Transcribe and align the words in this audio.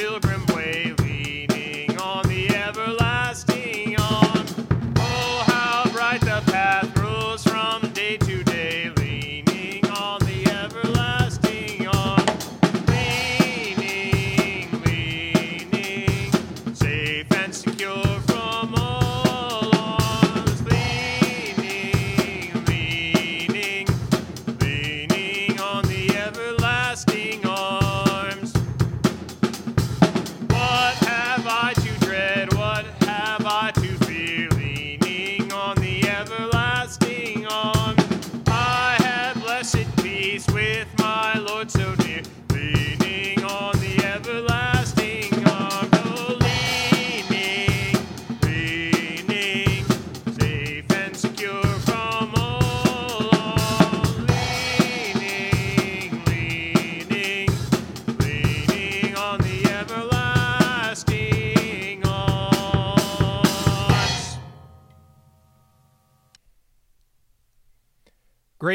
Mill 0.00 0.29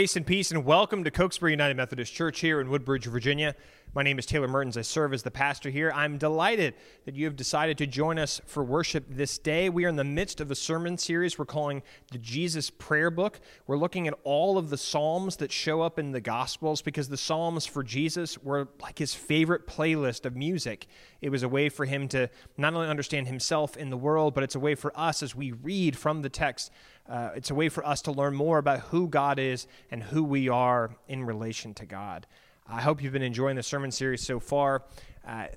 Grace 0.05 0.15
and 0.15 0.27
peace, 0.27 0.51
and 0.51 0.63
welcome 0.63 1.03
to 1.03 1.09
Cokesbury 1.09 1.49
United 1.49 1.75
Methodist 1.75 2.13
Church 2.13 2.41
here 2.41 2.61
in 2.61 2.69
Woodbridge, 2.69 3.07
Virginia. 3.07 3.55
My 3.95 4.03
name 4.03 4.19
is 4.19 4.25
Taylor 4.25 4.49
Mertins. 4.49 4.75
I 4.75 4.81
serve 4.81 5.13
as 5.13 5.23
the 5.23 5.31
pastor 5.31 5.69
here. 5.69 5.89
I'm 5.95 6.17
delighted 6.17 6.73
that 7.05 7.15
you 7.15 7.23
have 7.23 7.37
decided 7.37 7.77
to 7.77 7.87
join 7.87 8.19
us 8.19 8.41
for 8.45 8.61
worship 8.61 9.05
this 9.09 9.37
day. 9.37 9.69
We 9.69 9.85
are 9.85 9.87
in 9.87 9.95
the 9.95 10.03
midst 10.03 10.41
of 10.41 10.51
a 10.51 10.55
sermon 10.55 10.97
series 10.97 11.39
we're 11.39 11.45
calling 11.45 11.81
the 12.11 12.17
Jesus 12.17 12.69
Prayer 12.69 13.09
Book. 13.09 13.39
We're 13.67 13.77
looking 13.77 14.05
at 14.09 14.13
all 14.25 14.57
of 14.57 14.69
the 14.69 14.77
Psalms 14.77 15.37
that 15.37 15.49
show 15.49 15.81
up 15.81 15.97
in 15.97 16.11
the 16.11 16.19
Gospels 16.19 16.81
because 16.81 17.07
the 17.07 17.15
Psalms 17.15 17.65
for 17.65 17.83
Jesus 17.83 18.37
were 18.37 18.67
like 18.81 18.99
his 18.99 19.15
favorite 19.15 19.65
playlist 19.65 20.25
of 20.25 20.35
music. 20.35 20.87
It 21.21 21.29
was 21.29 21.43
a 21.43 21.49
way 21.49 21.69
for 21.69 21.85
him 21.85 22.09
to 22.09 22.29
not 22.57 22.73
only 22.73 22.89
understand 22.89 23.27
himself 23.27 23.77
in 23.77 23.91
the 23.91 23.97
world, 23.97 24.33
but 24.33 24.43
it's 24.43 24.55
a 24.55 24.59
way 24.59 24.75
for 24.75 24.91
us 24.99 25.23
as 25.23 25.33
we 25.33 25.53
read 25.53 25.97
from 25.97 26.21
the 26.21 26.29
text 26.29 26.69
uh, 27.07 27.29
it's 27.35 27.51
a 27.51 27.55
way 27.55 27.69
for 27.69 27.85
us 27.85 28.01
to 28.01 28.11
learn 28.11 28.33
more 28.33 28.57
about 28.57 28.79
who 28.79 29.07
God 29.07 29.37
is 29.37 29.67
and 29.91 30.01
who 30.01 30.23
we 30.23 30.49
are 30.49 30.95
in 31.07 31.23
relation 31.23 31.73
to 31.75 31.85
God. 31.85 32.25
I 32.67 32.81
hope 32.81 33.01
you've 33.01 33.13
been 33.13 33.21
enjoying 33.21 33.55
the 33.55 33.63
sermon 33.63 33.91
series 33.91 34.21
so 34.21 34.39
far. 34.39 34.83
Uh, 35.25 35.47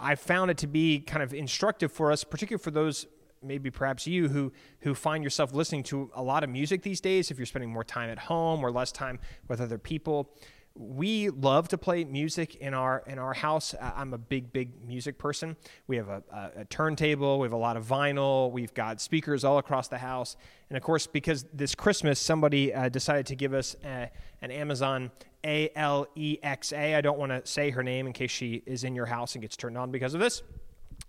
I 0.00 0.14
found 0.14 0.50
it 0.50 0.58
to 0.58 0.66
be 0.66 1.00
kind 1.00 1.22
of 1.22 1.34
instructive 1.34 1.92
for 1.92 2.10
us, 2.10 2.24
particularly 2.24 2.62
for 2.62 2.70
those 2.70 3.06
maybe 3.42 3.70
perhaps 3.70 4.06
you 4.06 4.28
who 4.28 4.52
who 4.80 4.94
find 4.94 5.24
yourself 5.24 5.52
listening 5.52 5.82
to 5.82 6.10
a 6.14 6.22
lot 6.22 6.44
of 6.44 6.50
music 6.50 6.82
these 6.82 7.00
days 7.00 7.30
if 7.30 7.38
you're 7.38 7.46
spending 7.46 7.70
more 7.70 7.82
time 7.82 8.08
at 8.08 8.18
home 8.18 8.64
or 8.64 8.70
less 8.70 8.92
time 8.92 9.18
with 9.48 9.60
other 9.60 9.78
people 9.78 10.30
we 10.74 11.28
love 11.30 11.68
to 11.68 11.78
play 11.78 12.04
music 12.04 12.56
in 12.56 12.74
our 12.74 13.02
in 13.06 13.18
our 13.18 13.34
house. 13.34 13.74
I'm 13.80 14.14
a 14.14 14.18
big 14.18 14.52
big 14.52 14.70
music 14.86 15.18
person. 15.18 15.56
We 15.86 15.96
have 15.96 16.08
a, 16.08 16.22
a, 16.32 16.60
a, 16.60 16.64
turntable. 16.66 17.38
We 17.38 17.46
have 17.46 17.52
a 17.52 17.56
lot 17.58 17.76
of 17.76 17.86
vinyl. 17.86 18.50
We've 18.50 18.72
got 18.72 19.00
speakers 19.00 19.44
all 19.44 19.58
across 19.58 19.88
the 19.88 19.98
house. 19.98 20.36
And 20.70 20.76
of 20.76 20.82
course, 20.82 21.06
because 21.06 21.44
this 21.52 21.74
Christmas 21.74 22.18
somebody 22.18 22.72
uh, 22.72 22.88
decided 22.88 23.26
to 23.26 23.36
give 23.36 23.52
us 23.52 23.76
a, 23.84 24.10
an 24.40 24.50
Amazon 24.50 25.10
A 25.44 25.70
L 25.76 26.06
E 26.14 26.38
X 26.42 26.72
A. 26.72 26.94
I 26.94 27.00
don't 27.00 27.18
want 27.18 27.32
to 27.32 27.44
say 27.50 27.70
her 27.70 27.82
name 27.82 28.06
in 28.06 28.12
case 28.12 28.30
she 28.30 28.62
is 28.64 28.84
in 28.84 28.94
your 28.94 29.06
house 29.06 29.34
and 29.34 29.42
gets 29.42 29.56
turned 29.56 29.76
on 29.76 29.90
because 29.90 30.14
of 30.14 30.20
this 30.20 30.42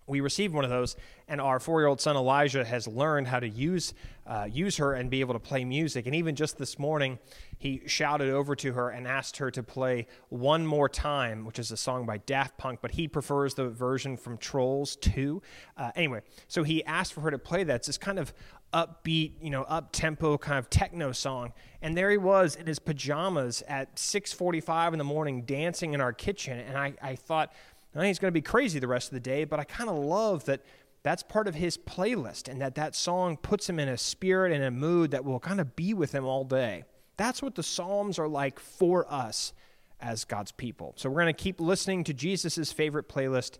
we 0.07 0.19
received 0.19 0.53
one 0.53 0.63
of 0.63 0.69
those, 0.69 0.95
and 1.27 1.39
our 1.39 1.59
four-year-old 1.59 2.01
son 2.01 2.15
Elijah 2.15 2.65
has 2.65 2.87
learned 2.87 3.27
how 3.27 3.39
to 3.39 3.47
use 3.47 3.93
uh, 4.25 4.47
use 4.49 4.77
her 4.77 4.93
and 4.93 5.09
be 5.09 5.19
able 5.19 5.33
to 5.33 5.39
play 5.39 5.65
music. 5.65 6.05
And 6.05 6.15
even 6.15 6.35
just 6.35 6.57
this 6.57 6.79
morning, 6.79 7.19
he 7.57 7.81
shouted 7.87 8.29
over 8.29 8.55
to 8.55 8.71
her 8.71 8.89
and 8.89 9.05
asked 9.05 9.37
her 9.37 9.51
to 9.51 9.63
play 9.63 10.07
"One 10.29 10.65
More 10.65 10.89
Time," 10.89 11.45
which 11.45 11.59
is 11.59 11.71
a 11.71 11.77
song 11.77 12.05
by 12.05 12.17
Daft 12.17 12.57
Punk, 12.57 12.79
but 12.81 12.91
he 12.91 13.07
prefers 13.07 13.53
the 13.53 13.69
version 13.69 14.17
from 14.17 14.37
Trolls 14.37 14.95
2. 14.97 15.41
Uh, 15.77 15.91
anyway, 15.95 16.21
so 16.47 16.63
he 16.63 16.83
asked 16.85 17.13
for 17.13 17.21
her 17.21 17.31
to 17.31 17.39
play 17.39 17.63
that. 17.63 17.75
It's 17.77 17.87
this 17.87 17.97
kind 17.97 18.19
of 18.19 18.33
upbeat, 18.73 19.33
you 19.41 19.49
know, 19.49 19.63
up 19.63 19.91
tempo 19.91 20.37
kind 20.37 20.57
of 20.57 20.69
techno 20.69 21.11
song. 21.11 21.53
And 21.81 21.95
there 21.95 22.09
he 22.09 22.17
was 22.17 22.55
in 22.55 22.65
his 22.65 22.79
pajamas 22.79 23.61
at 23.67 23.95
6:45 23.95 24.93
in 24.93 24.97
the 24.97 25.03
morning, 25.03 25.43
dancing 25.43 25.93
in 25.93 26.01
our 26.01 26.13
kitchen. 26.13 26.59
And 26.59 26.77
I, 26.77 26.93
I 27.01 27.15
thought 27.15 27.53
I 27.95 28.07
he's 28.07 28.19
going 28.19 28.29
to 28.29 28.33
be 28.33 28.41
crazy 28.41 28.79
the 28.79 28.87
rest 28.87 29.09
of 29.09 29.13
the 29.13 29.19
day, 29.19 29.43
but 29.43 29.59
I 29.59 29.63
kind 29.63 29.89
of 29.89 29.97
love 29.97 30.45
that 30.45 30.61
that's 31.03 31.21
part 31.21 31.47
of 31.47 31.55
his 31.55 31.77
playlist 31.77 32.47
and 32.47 32.61
that 32.61 32.75
that 32.75 32.95
song 32.95 33.37
puts 33.37 33.69
him 33.69 33.79
in 33.79 33.89
a 33.89 33.97
spirit 33.97 34.51
and 34.51 34.63
a 34.63 34.71
mood 34.71 35.11
that 35.11 35.25
will 35.25 35.39
kind 35.39 35.59
of 35.59 35.75
be 35.75 35.93
with 35.93 36.13
him 36.13 36.25
all 36.25 36.43
day. 36.43 36.85
That's 37.17 37.41
what 37.41 37.55
the 37.55 37.63
Psalms 37.63 38.17
are 38.17 38.27
like 38.27 38.59
for 38.59 39.05
us 39.11 39.53
as 39.99 40.25
God's 40.25 40.51
people. 40.51 40.93
So 40.97 41.09
we're 41.09 41.21
going 41.21 41.33
to 41.35 41.43
keep 41.43 41.59
listening 41.59 42.03
to 42.05 42.13
Jesus' 42.13 42.71
favorite 42.71 43.07
playlist 43.07 43.57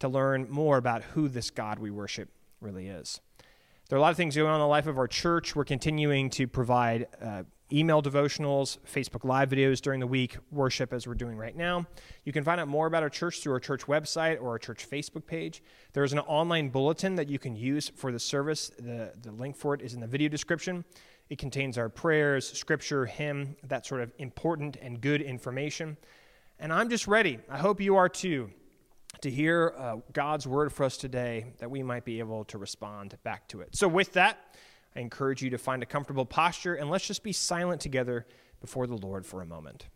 to 0.00 0.08
learn 0.08 0.46
more 0.50 0.78
about 0.78 1.02
who 1.02 1.28
this 1.28 1.50
God 1.50 1.78
we 1.78 1.90
worship 1.90 2.28
really 2.60 2.88
is. 2.88 3.20
There 3.88 3.96
are 3.96 4.00
a 4.00 4.02
lot 4.02 4.10
of 4.10 4.16
things 4.16 4.34
going 4.34 4.48
on 4.48 4.56
in 4.56 4.60
the 4.60 4.66
life 4.66 4.86
of 4.86 4.98
our 4.98 5.06
church. 5.06 5.54
We're 5.54 5.64
continuing 5.64 6.28
to 6.30 6.48
provide 6.48 7.06
uh, 7.22 7.44
email 7.72 8.00
devotionals, 8.02 8.78
Facebook 8.86 9.24
Live 9.24 9.50
videos 9.50 9.80
during 9.80 10.00
the 10.00 10.06
week, 10.06 10.36
worship 10.50 10.92
as 10.92 11.06
we're 11.06 11.14
doing 11.14 11.36
right 11.36 11.56
now. 11.56 11.86
You 12.24 12.32
can 12.32 12.44
find 12.44 12.60
out 12.60 12.68
more 12.68 12.86
about 12.86 13.02
our 13.02 13.10
church 13.10 13.40
through 13.40 13.54
our 13.54 13.60
church 13.60 13.86
website 13.86 14.40
or 14.40 14.50
our 14.50 14.58
church 14.58 14.88
Facebook 14.88 15.26
page. 15.26 15.62
There's 15.92 16.12
an 16.12 16.20
online 16.20 16.68
bulletin 16.68 17.16
that 17.16 17.28
you 17.28 17.38
can 17.38 17.56
use 17.56 17.88
for 17.88 18.12
the 18.12 18.20
service. 18.20 18.70
The, 18.78 19.12
the 19.20 19.32
link 19.32 19.56
for 19.56 19.74
it 19.74 19.82
is 19.82 19.94
in 19.94 20.00
the 20.00 20.06
video 20.06 20.28
description. 20.28 20.84
It 21.28 21.38
contains 21.38 21.76
our 21.76 21.88
prayers, 21.88 22.52
scripture, 22.52 23.04
hymn, 23.04 23.56
that 23.64 23.84
sort 23.84 24.00
of 24.00 24.12
important 24.18 24.76
and 24.80 25.00
good 25.00 25.20
information. 25.20 25.96
And 26.58 26.72
I'm 26.72 26.88
just 26.88 27.08
ready. 27.08 27.38
I 27.50 27.58
hope 27.58 27.80
you 27.80 27.96
are 27.96 28.08
too. 28.08 28.50
To 29.22 29.30
hear 29.30 29.74
uh, 29.78 29.96
God's 30.12 30.46
word 30.46 30.72
for 30.72 30.84
us 30.84 30.98
today, 30.98 31.46
that 31.58 31.70
we 31.70 31.82
might 31.82 32.04
be 32.04 32.18
able 32.18 32.44
to 32.44 32.58
respond 32.58 33.16
back 33.24 33.48
to 33.48 33.62
it. 33.62 33.74
So, 33.74 33.88
with 33.88 34.12
that, 34.12 34.38
I 34.96 35.00
encourage 35.00 35.42
you 35.42 35.50
to 35.50 35.58
find 35.58 35.82
a 35.82 35.86
comfortable 35.86 36.24
posture 36.24 36.74
and 36.74 36.88
let's 36.88 37.06
just 37.06 37.22
be 37.22 37.32
silent 37.32 37.80
together 37.80 38.26
before 38.60 38.86
the 38.86 38.96
Lord 38.96 39.26
for 39.26 39.42
a 39.42 39.46
moment. 39.46 39.88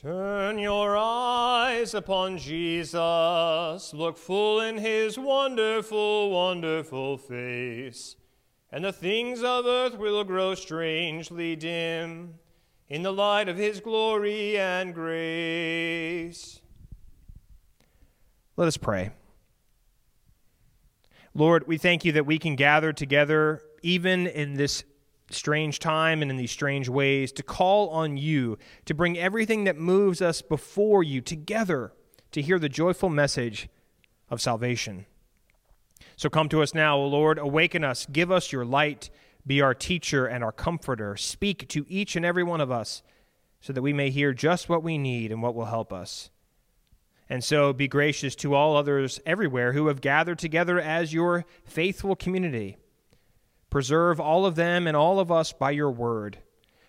Turn 0.00 0.58
your 0.58 0.96
eyes 0.96 1.92
upon 1.92 2.38
Jesus, 2.38 3.92
look 3.92 4.16
full 4.16 4.58
in 4.58 4.78
his 4.78 5.18
wonderful, 5.18 6.30
wonderful 6.30 7.18
face, 7.18 8.16
and 8.72 8.82
the 8.82 8.94
things 8.94 9.42
of 9.42 9.66
earth 9.66 9.98
will 9.98 10.24
grow 10.24 10.54
strangely 10.54 11.54
dim 11.54 12.36
in 12.88 13.02
the 13.02 13.12
light 13.12 13.50
of 13.50 13.58
his 13.58 13.80
glory 13.80 14.56
and 14.56 14.94
grace. 14.94 16.62
Let 18.56 18.68
us 18.68 18.78
pray. 18.78 19.10
Lord, 21.34 21.66
we 21.66 21.76
thank 21.76 22.06
you 22.06 22.12
that 22.12 22.24
we 22.24 22.38
can 22.38 22.56
gather 22.56 22.94
together 22.94 23.60
even 23.82 24.26
in 24.26 24.54
this 24.54 24.82
strange 25.30 25.78
time 25.78 26.22
and 26.22 26.30
in 26.30 26.36
these 26.36 26.50
strange 26.50 26.88
ways, 26.88 27.32
to 27.32 27.42
call 27.42 27.88
on 27.90 28.16
you, 28.16 28.58
to 28.84 28.94
bring 28.94 29.18
everything 29.18 29.64
that 29.64 29.76
moves 29.76 30.20
us 30.20 30.42
before 30.42 31.02
you 31.02 31.20
together 31.20 31.92
to 32.32 32.42
hear 32.42 32.58
the 32.58 32.68
joyful 32.68 33.08
message 33.08 33.68
of 34.28 34.40
salvation. 34.40 35.06
So 36.16 36.28
come 36.28 36.48
to 36.50 36.62
us 36.62 36.74
now, 36.74 36.96
O 36.96 37.06
Lord, 37.06 37.38
awaken 37.38 37.84
us, 37.84 38.06
give 38.10 38.30
us 38.30 38.52
your 38.52 38.64
light, 38.64 39.10
be 39.46 39.60
our 39.60 39.74
teacher 39.74 40.26
and 40.26 40.44
our 40.44 40.52
comforter. 40.52 41.16
Speak 41.16 41.68
to 41.68 41.86
each 41.88 42.16
and 42.16 42.24
every 42.24 42.42
one 42.42 42.60
of 42.60 42.70
us 42.70 43.02
so 43.60 43.72
that 43.72 43.82
we 43.82 43.92
may 43.92 44.10
hear 44.10 44.32
just 44.32 44.68
what 44.68 44.82
we 44.82 44.98
need 44.98 45.32
and 45.32 45.42
what 45.42 45.54
will 45.54 45.66
help 45.66 45.92
us. 45.92 46.30
And 47.28 47.44
so 47.44 47.72
be 47.72 47.88
gracious 47.88 48.34
to 48.36 48.54
all 48.54 48.76
others 48.76 49.20
everywhere 49.24 49.72
who 49.72 49.86
have 49.86 50.00
gathered 50.00 50.38
together 50.38 50.80
as 50.80 51.14
your 51.14 51.44
faithful 51.64 52.16
community 52.16 52.76
Preserve 53.70 54.20
all 54.20 54.44
of 54.44 54.56
them 54.56 54.86
and 54.86 54.96
all 54.96 55.20
of 55.20 55.30
us 55.30 55.52
by 55.52 55.70
your 55.70 55.90
word. 55.90 56.38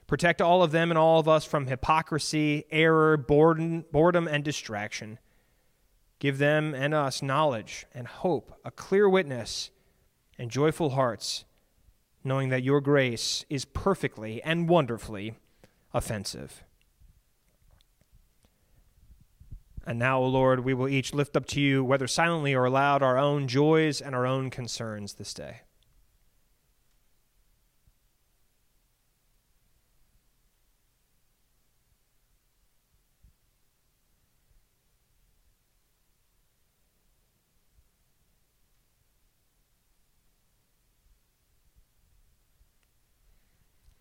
Protect 0.07 0.41
all 0.41 0.61
of 0.61 0.71
them 0.71 0.91
and 0.91 0.97
all 0.97 1.19
of 1.19 1.27
us 1.27 1.45
from 1.45 1.67
hypocrisy, 1.67 2.65
error, 2.69 3.15
boredom, 3.15 3.85
boredom 3.91 4.27
and 4.27 4.43
distraction. 4.43 5.19
Give 6.19 6.37
them 6.37 6.73
and 6.73 6.93
us 6.93 7.21
knowledge 7.21 7.85
and 7.93 8.07
hope, 8.07 8.59
a 8.65 8.71
clear 8.71 9.07
witness, 9.07 9.71
and 10.37 10.51
joyful 10.51 10.91
hearts, 10.91 11.45
knowing 12.23 12.49
that 12.49 12.63
your 12.63 12.81
grace 12.81 13.45
is 13.49 13.63
perfectly 13.63 14.41
and 14.43 14.67
wonderfully 14.67 15.35
offensive. 15.93 16.63
And 19.85 19.97
now, 19.97 20.19
O 20.19 20.27
Lord, 20.27 20.59
we 20.63 20.73
will 20.73 20.87
each 20.87 21.13
lift 21.13 21.35
up 21.35 21.45
to 21.47 21.61
you, 21.61 21.83
whether 21.83 22.07
silently 22.07 22.53
or 22.53 22.65
aloud, 22.65 23.01
our 23.01 23.17
own 23.17 23.47
joys 23.47 24.01
and 24.01 24.13
our 24.13 24.27
own 24.27 24.49
concerns 24.49 25.13
this 25.13 25.33
day. 25.33 25.61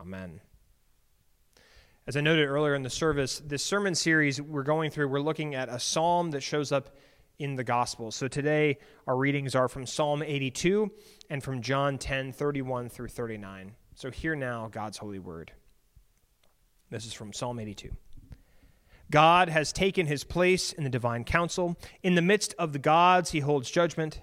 Amen. 0.00 0.40
As 2.06 2.16
I 2.16 2.22
noted 2.22 2.46
earlier 2.46 2.74
in 2.74 2.82
the 2.82 2.88
service, 2.88 3.42
this 3.44 3.62
sermon 3.62 3.94
series 3.94 4.40
we're 4.40 4.62
going 4.62 4.90
through, 4.90 5.08
we're 5.08 5.20
looking 5.20 5.54
at 5.54 5.68
a 5.68 5.78
psalm 5.78 6.30
that 6.30 6.42
shows 6.42 6.72
up 6.72 6.96
in 7.38 7.54
the 7.54 7.64
gospel. 7.64 8.10
So 8.10 8.26
today 8.26 8.78
our 9.06 9.14
readings 9.14 9.54
are 9.54 9.68
from 9.68 9.84
Psalm 9.84 10.22
82 10.22 10.90
and 11.28 11.42
from 11.44 11.60
John 11.60 11.98
10, 11.98 12.32
31 12.32 12.88
through 12.88 13.08
39. 13.08 13.72
So 13.94 14.10
hear 14.10 14.34
now 14.34 14.68
God's 14.72 14.96
holy 14.96 15.18
word. 15.18 15.52
This 16.88 17.04
is 17.04 17.12
from 17.12 17.34
Psalm 17.34 17.60
82. 17.60 17.90
God 19.10 19.50
has 19.50 19.70
taken 19.70 20.06
his 20.06 20.24
place 20.24 20.72
in 20.72 20.84
the 20.84 20.90
divine 20.90 21.24
council. 21.24 21.76
In 22.02 22.14
the 22.14 22.22
midst 22.22 22.54
of 22.58 22.72
the 22.72 22.78
gods, 22.78 23.32
he 23.32 23.40
holds 23.40 23.70
judgment. 23.70 24.22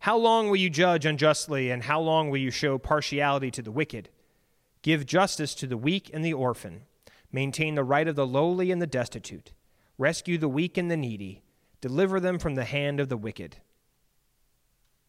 How 0.00 0.18
long 0.18 0.48
will 0.48 0.56
you 0.56 0.68
judge 0.68 1.06
unjustly, 1.06 1.70
and 1.70 1.82
how 1.82 2.00
long 2.00 2.28
will 2.28 2.38
you 2.38 2.50
show 2.50 2.76
partiality 2.76 3.50
to 3.52 3.62
the 3.62 3.70
wicked? 3.70 4.10
Give 4.86 5.04
justice 5.04 5.52
to 5.56 5.66
the 5.66 5.76
weak 5.76 6.12
and 6.14 6.24
the 6.24 6.32
orphan. 6.32 6.82
Maintain 7.32 7.74
the 7.74 7.82
right 7.82 8.06
of 8.06 8.14
the 8.14 8.24
lowly 8.24 8.70
and 8.70 8.80
the 8.80 8.86
destitute. 8.86 9.52
Rescue 9.98 10.38
the 10.38 10.48
weak 10.48 10.78
and 10.78 10.88
the 10.88 10.96
needy. 10.96 11.42
Deliver 11.80 12.20
them 12.20 12.38
from 12.38 12.54
the 12.54 12.62
hand 12.62 13.00
of 13.00 13.08
the 13.08 13.16
wicked. 13.16 13.56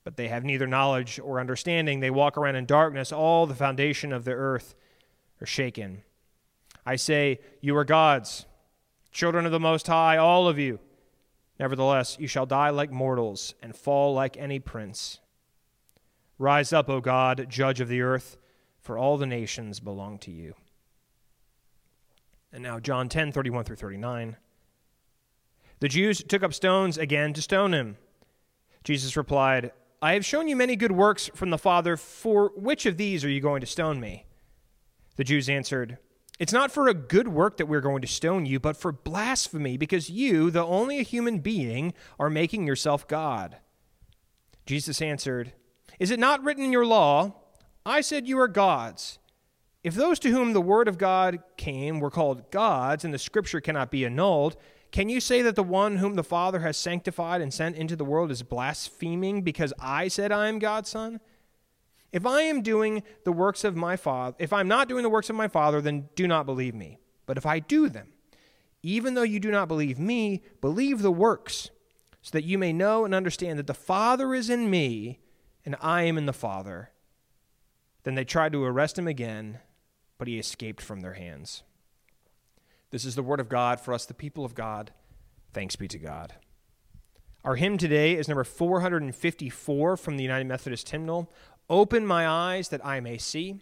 But 0.03 0.17
they 0.17 0.29
have 0.29 0.43
neither 0.43 0.65
knowledge 0.65 1.19
or 1.19 1.39
understanding. 1.39 1.99
They 1.99 2.09
walk 2.09 2.39
around 2.39 2.55
in 2.55 2.65
darkness. 2.65 3.11
All 3.11 3.45
the 3.45 3.53
foundation 3.53 4.11
of 4.11 4.25
the 4.25 4.31
earth 4.31 4.73
are 5.41 5.45
shaken. 5.45 6.01
I 6.83 6.95
say, 6.95 7.39
You 7.61 7.77
are 7.77 7.85
gods, 7.85 8.47
children 9.11 9.45
of 9.45 9.51
the 9.51 9.59
Most 9.59 9.85
High, 9.85 10.17
all 10.17 10.47
of 10.47 10.57
you. 10.57 10.79
Nevertheless, 11.59 12.17
you 12.19 12.25
shall 12.25 12.47
die 12.47 12.71
like 12.71 12.89
mortals 12.89 13.53
and 13.61 13.75
fall 13.75 14.15
like 14.15 14.37
any 14.37 14.57
prince. 14.57 15.19
Rise 16.39 16.73
up, 16.73 16.89
O 16.89 16.99
God, 16.99 17.45
judge 17.47 17.79
of 17.79 17.89
the 17.89 18.01
earth, 18.01 18.37
for 18.87 18.97
all 18.97 19.17
the 19.17 19.25
nations 19.25 19.81
belong 19.81 20.17
to 20.19 20.31
you. 20.31 20.55
And 22.53 22.63
now, 22.63 22.79
John 22.79 23.09
10 23.09 23.33
31 23.33 23.65
through 23.65 23.75
39. 23.75 24.37
The 25.81 25.89
Jews 25.89 26.23
took 26.23 26.41
up 26.41 26.53
stones 26.53 26.97
again 26.97 27.33
to 27.33 27.41
stone 27.41 27.73
him. 27.73 27.97
Jesus 28.85 29.17
replied, 29.17 29.73
I 30.01 30.13
have 30.13 30.25
shown 30.25 30.47
you 30.47 30.55
many 30.55 30.77
good 30.77 30.93
works 30.93 31.29
from 31.35 31.49
the 31.49 31.57
Father. 31.57 31.97
For 31.97 32.53
which 32.55 32.85
of 32.85 32.95
these 32.95 33.25
are 33.25 33.29
you 33.29 33.41
going 33.41 33.59
to 33.59 33.67
stone 33.67 33.99
me? 33.99 34.25
The 35.17 35.25
Jews 35.25 35.49
answered, 35.49 35.97
it's 36.39 36.53
not 36.53 36.71
for 36.71 36.87
a 36.87 36.93
good 36.93 37.27
work 37.27 37.57
that 37.57 37.65
we're 37.65 37.81
going 37.81 38.01
to 38.03 38.07
stone 38.07 38.45
you, 38.45 38.59
but 38.59 38.77
for 38.77 38.91
blasphemy, 38.91 39.75
because 39.75 40.09
you, 40.09 40.51
though 40.51 40.67
only 40.67 40.99
a 40.99 41.03
human 41.03 41.39
being, 41.39 41.93
are 42.19 42.29
making 42.29 42.67
yourself 42.67 43.07
God. 43.07 43.57
Jesus 44.65 45.01
answered, 45.01 45.53
Is 45.99 46.11
it 46.11 46.19
not 46.19 46.43
written 46.43 46.63
in 46.63 46.71
your 46.71 46.85
law, 46.85 47.33
I 47.87 48.01
said 48.01 48.27
you 48.27 48.37
are 48.39 48.49
gods? 48.49 49.17
If 49.81 49.95
those 49.95 50.19
to 50.19 50.29
whom 50.29 50.51
the 50.51 50.59
word 50.59 50.89
of 50.89 50.97
God 50.97 51.39
came 51.55 52.01
were 52.01 52.11
called 52.11 52.51
gods, 52.51 53.05
and 53.05 53.13
the 53.13 53.17
scripture 53.17 53.61
cannot 53.61 53.91
be 53.91 54.03
annulled, 54.03 54.57
can 54.91 55.07
you 55.07 55.21
say 55.21 55.41
that 55.41 55.55
the 55.55 55.63
one 55.63 55.95
whom 55.95 56.15
the 56.15 56.23
Father 56.23 56.59
has 56.59 56.75
sanctified 56.75 57.39
and 57.39 57.53
sent 57.53 57.77
into 57.77 57.95
the 57.95 58.03
world 58.03 58.29
is 58.29 58.43
blaspheming 58.43 59.41
because 59.41 59.71
I 59.79 60.09
said 60.09 60.33
I 60.33 60.49
am 60.49 60.59
God's 60.59 60.89
son? 60.89 61.21
If 62.11 62.25
I 62.25 62.41
am 62.41 62.61
doing 62.61 63.03
the 63.23 63.31
works 63.31 63.63
of 63.63 63.77
my 63.77 63.95
Father, 63.95 64.35
if 64.37 64.51
I'm 64.51 64.67
not 64.67 64.89
doing 64.89 65.03
the 65.03 65.09
works 65.09 65.29
of 65.29 65.37
my 65.37 65.47
Father, 65.47 65.79
then 65.79 66.09
do 66.13 66.27
not 66.27 66.45
believe 66.45 66.75
me. 66.75 66.99
But 67.25 67.37
if 67.37 67.45
I 67.45 67.59
do 67.59 67.87
them, 67.87 68.09
even 68.83 69.13
though 69.13 69.23
you 69.23 69.39
do 69.39 69.51
not 69.51 69.69
believe 69.69 69.97
me, 69.97 70.43
believe 70.59 71.01
the 71.01 71.09
works, 71.11 71.69
so 72.21 72.31
that 72.31 72.43
you 72.43 72.57
may 72.57 72.73
know 72.73 73.05
and 73.05 73.15
understand 73.15 73.57
that 73.59 73.67
the 73.67 73.73
Father 73.73 74.33
is 74.33 74.49
in 74.49 74.69
me 74.69 75.19
and 75.65 75.77
I 75.79 76.01
am 76.01 76.17
in 76.17 76.25
the 76.25 76.33
Father. 76.33 76.91
Then 78.07 78.15
they 78.15 78.23
tried 78.23 78.53
to 78.53 78.63
arrest 78.63 78.97
him 78.97 79.05
again, 79.05 79.59
but 80.17 80.29
he 80.29 80.39
escaped 80.39 80.81
from 80.81 81.01
their 81.01 81.15
hands. 81.15 81.63
This 82.89 83.03
is 83.03 83.15
the 83.15 83.21
word 83.21 83.41
of 83.41 83.49
God 83.49 83.81
for 83.81 83.93
us, 83.93 84.05
the 84.05 84.13
people 84.13 84.45
of 84.45 84.55
God. 84.55 84.91
Thanks 85.51 85.75
be 85.75 85.89
to 85.89 85.97
God. 85.97 86.35
Our 87.43 87.57
hymn 87.57 87.77
today 87.77 88.13
is 88.13 88.29
number 88.29 88.45
454 88.45 89.97
from 89.97 90.15
the 90.15 90.23
United 90.23 90.47
Methodist 90.47 90.87
Hymnal. 90.87 91.29
Open 91.69 92.07
my 92.07 92.25
eyes 92.25 92.69
that 92.69 92.85
I 92.85 93.01
may 93.01 93.17
see. 93.17 93.59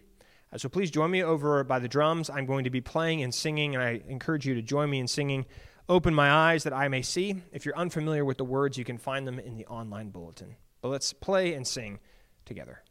Uh, 0.52 0.58
so 0.58 0.68
please 0.68 0.92
join 0.92 1.10
me 1.10 1.24
over 1.24 1.64
by 1.64 1.80
the 1.80 1.88
drums. 1.88 2.30
I'm 2.30 2.46
going 2.46 2.62
to 2.62 2.70
be 2.70 2.80
playing 2.80 3.24
and 3.24 3.34
singing, 3.34 3.74
and 3.74 3.82
I 3.82 4.00
encourage 4.06 4.46
you 4.46 4.54
to 4.54 4.62
join 4.62 4.88
me 4.88 5.00
in 5.00 5.08
singing 5.08 5.44
Open 5.88 6.14
My 6.14 6.30
Eyes 6.30 6.62
That 6.62 6.72
I 6.72 6.86
May 6.86 7.02
See. 7.02 7.42
If 7.50 7.66
you're 7.66 7.76
unfamiliar 7.76 8.24
with 8.24 8.38
the 8.38 8.44
words, 8.44 8.78
you 8.78 8.84
can 8.84 8.98
find 8.98 9.26
them 9.26 9.40
in 9.40 9.56
the 9.56 9.66
online 9.66 10.10
bulletin. 10.10 10.54
But 10.82 10.90
let's 10.90 11.12
play 11.12 11.52
and 11.52 11.66
sing 11.66 11.98
together. 12.44 12.84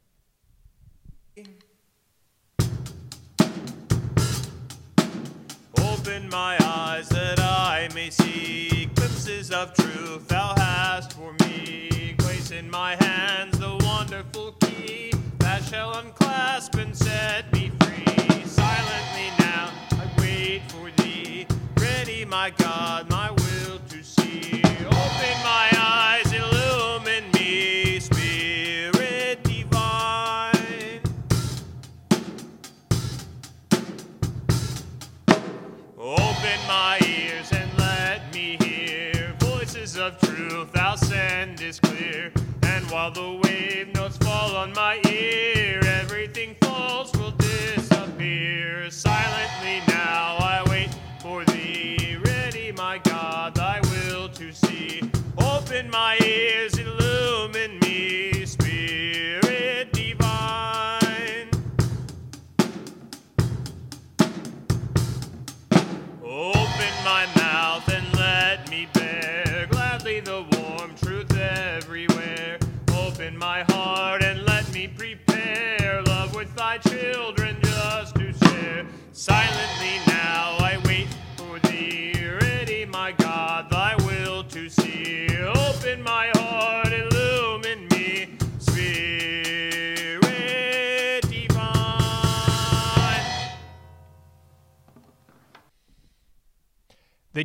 Open 5.78 6.30
my 6.30 6.58
eyes 6.64 7.10
that 7.10 7.42
I 7.42 7.90
may 7.94 8.10
see 8.10 8.86
glimpses 8.96 9.52
of 9.52 9.74
truth 9.74 10.30
thou 10.30 10.54
hast 10.56 11.12
for 11.12 11.34
me. 11.46 12.16
Place 12.20 12.52
in 12.52 12.70
my 12.70 12.96
hands 13.04 13.60
the 13.60 13.76
wonderful 13.82 14.54
key 14.62 15.12
that 15.40 15.62
shall 15.66 15.98
unclasp 15.98 16.76
and 16.76 16.96
set 16.96 17.52
me 17.52 17.70
free. 17.82 18.46
Silently 18.46 19.30
now 19.40 19.74
I 19.92 20.10
wait 20.18 20.62
for 20.72 20.90
thee, 21.04 21.48
ready, 21.78 22.24
my 22.24 22.52
God, 22.52 23.10
my 23.10 23.32
will 23.32 23.80
to 23.90 23.95
truth 40.50 40.72
thou 40.74 40.96
sendest 40.96 41.82
clear. 41.82 42.32
And 42.64 42.90
while 42.92 43.12
the 43.12 43.40
wave 43.44 43.94
notes 43.96 44.18
fall 44.18 44.56
on 44.56 44.74
my 44.74 45.00
ear, 45.10 45.80
everything 45.84 46.56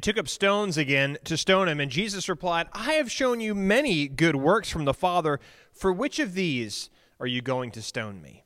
took 0.02 0.18
up 0.18 0.28
stones 0.28 0.76
again 0.76 1.18
to 1.24 1.36
stone 1.36 1.68
him, 1.68 1.80
and 1.80 1.90
Jesus 1.90 2.28
replied, 2.28 2.68
I 2.72 2.92
have 2.94 3.10
shown 3.10 3.40
you 3.40 3.54
many 3.54 4.08
good 4.08 4.36
works 4.36 4.70
from 4.70 4.84
the 4.84 4.94
Father. 4.94 5.40
For 5.72 5.92
which 5.92 6.18
of 6.18 6.34
these 6.34 6.90
are 7.18 7.26
you 7.26 7.42
going 7.42 7.70
to 7.72 7.82
stone 7.82 8.22
me? 8.22 8.44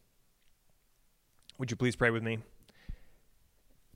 Would 1.59 1.71
you 1.71 1.77
please 1.77 1.97
pray 1.97 2.11
with 2.11 2.23
me? 2.23 2.39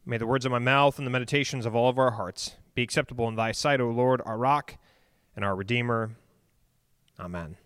May 0.04 0.18
the 0.18 0.26
words 0.26 0.46
of 0.46 0.52
my 0.52 0.58
mouth 0.58 0.98
and 0.98 1.06
the 1.06 1.10
meditations 1.10 1.66
of 1.66 1.74
all 1.74 1.88
of 1.88 1.98
our 1.98 2.12
hearts 2.12 2.56
be 2.74 2.82
acceptable 2.82 3.28
in 3.28 3.34
thy 3.34 3.52
sight, 3.52 3.80
O 3.80 3.90
Lord, 3.90 4.22
our 4.24 4.38
rock 4.38 4.76
and 5.36 5.44
our 5.44 5.54
Redeemer. 5.54 6.12
Amen. 7.18 7.56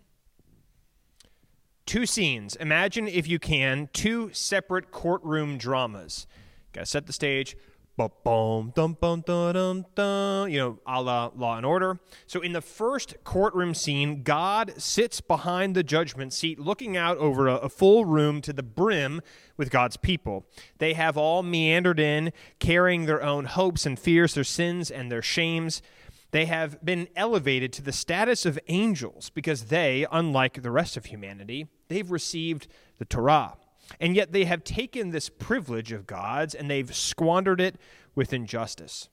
Two 1.85 2.05
scenes. 2.05 2.55
Imagine, 2.55 3.07
if 3.07 3.27
you 3.27 3.39
can, 3.39 3.89
two 3.93 4.29
separate 4.33 4.91
courtroom 4.91 5.57
dramas. 5.57 6.27
Got 6.71 6.81
to 6.81 6.85
set 6.87 7.05
the 7.05 7.13
stage. 7.13 7.55
Ba-boom, 7.95 8.73
dum, 8.75 8.97
bum, 8.99 9.21
dum, 9.21 9.53
dum, 9.53 9.85
dum, 9.93 10.49
you 10.49 10.57
know, 10.57 10.79
a 10.87 10.99
la 10.99 11.29
Law 11.35 11.57
and 11.57 11.65
Order. 11.65 11.99
So, 12.25 12.41
in 12.41 12.53
the 12.53 12.61
first 12.61 13.23
courtroom 13.23 13.75
scene, 13.75 14.23
God 14.23 14.73
sits 14.81 15.21
behind 15.21 15.75
the 15.75 15.83
judgment 15.83 16.33
seat, 16.33 16.57
looking 16.57 16.97
out 16.97 17.17
over 17.17 17.47
a, 17.47 17.57
a 17.57 17.69
full 17.69 18.05
room 18.05 18.41
to 18.41 18.51
the 18.51 18.63
brim 18.63 19.21
with 19.57 19.69
God's 19.69 19.95
people. 19.95 20.47
They 20.79 20.93
have 20.93 21.17
all 21.17 21.43
meandered 21.43 21.99
in, 21.99 22.33
carrying 22.57 23.05
their 23.05 23.21
own 23.21 23.45
hopes 23.45 23.85
and 23.85 23.99
fears, 23.99 24.33
their 24.33 24.43
sins 24.43 24.89
and 24.89 25.11
their 25.11 25.21
shames. 25.21 25.83
They 26.31 26.47
have 26.47 26.83
been 26.83 27.09
elevated 27.15 27.71
to 27.73 27.83
the 27.83 27.93
status 27.93 28.43
of 28.43 28.57
angels 28.67 29.29
because 29.29 29.65
they, 29.65 30.07
unlike 30.11 30.63
the 30.63 30.71
rest 30.71 30.97
of 30.97 31.05
humanity, 31.05 31.67
they've 31.89 32.09
received 32.09 32.65
the 32.97 33.05
Torah. 33.05 33.53
And 33.99 34.15
yet 34.15 34.31
they 34.31 34.45
have 34.45 34.63
taken 34.63 35.09
this 35.09 35.29
privilege 35.29 35.91
of 35.91 36.07
God's 36.07 36.55
and 36.55 36.69
they've 36.69 36.93
squandered 36.95 37.61
it 37.61 37.75
with 38.15 38.33
injustice. 38.33 39.09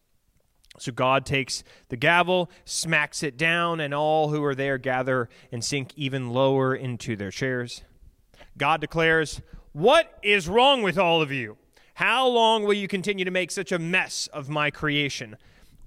So 0.79 0.93
God 0.93 1.27
takes 1.27 1.65
the 1.89 1.97
gavel, 1.97 2.51
smacks 2.65 3.23
it 3.23 3.37
down, 3.37 3.81
and 3.81 3.93
all 3.93 4.29
who 4.29 4.43
are 4.45 4.55
there 4.55 4.79
gather 4.79 5.29
and 5.51 5.65
sink 5.65 5.93
even 5.97 6.31
lower 6.31 6.75
into 6.75 7.17
their 7.17 7.31
chairs. 7.31 7.83
God 8.57 8.81
declares, 8.81 9.41
What 9.73 10.19
is 10.23 10.49
wrong 10.49 10.83
with 10.83 10.97
all 10.97 11.21
of 11.21 11.33
you? 11.33 11.57
How 11.95 12.27
long 12.27 12.65
will 12.65 12.75
you 12.75 12.89
continue 12.89 13.25
to 13.25 13.31
make 13.31 13.51
such 13.51 13.73
a 13.73 13.79
mess 13.79 14.27
of 14.29 14.49
my 14.49 14.71
creation? 14.71 15.37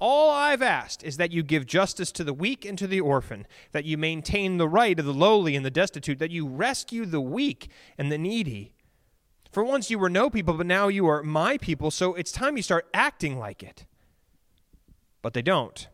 All 0.05 0.29
I've 0.29 0.61
asked 0.61 1.03
is 1.03 1.15
that 1.15 1.31
you 1.31 1.43
give 1.43 1.65
justice 1.65 2.11
to 2.11 2.25
the 2.25 2.33
weak 2.33 2.65
and 2.65 2.77
to 2.77 2.87
the 2.87 2.99
orphan, 2.99 3.47
that 3.71 3.85
you 3.85 3.97
maintain 3.97 4.57
the 4.57 4.67
right 4.67 4.99
of 4.99 5.05
the 5.05 5.13
lowly 5.13 5.55
and 5.55 5.65
the 5.65 5.71
destitute, 5.71 6.19
that 6.19 6.31
you 6.31 6.45
rescue 6.45 7.05
the 7.05 7.21
weak 7.21 7.69
and 7.97 8.11
the 8.11 8.17
needy. 8.17 8.73
For 9.51 9.63
once 9.63 9.89
you 9.89 9.97
were 9.97 10.09
no 10.09 10.29
people, 10.29 10.55
but 10.55 10.65
now 10.65 10.89
you 10.89 11.07
are 11.07 11.23
my 11.23 11.57
people, 11.57 11.89
so 11.89 12.15
it's 12.15 12.33
time 12.33 12.57
you 12.57 12.63
start 12.63 12.87
acting 12.93 13.39
like 13.39 13.63
it 13.63 13.85
but 15.23 15.33
they 15.33 15.41
don't. 15.41 15.87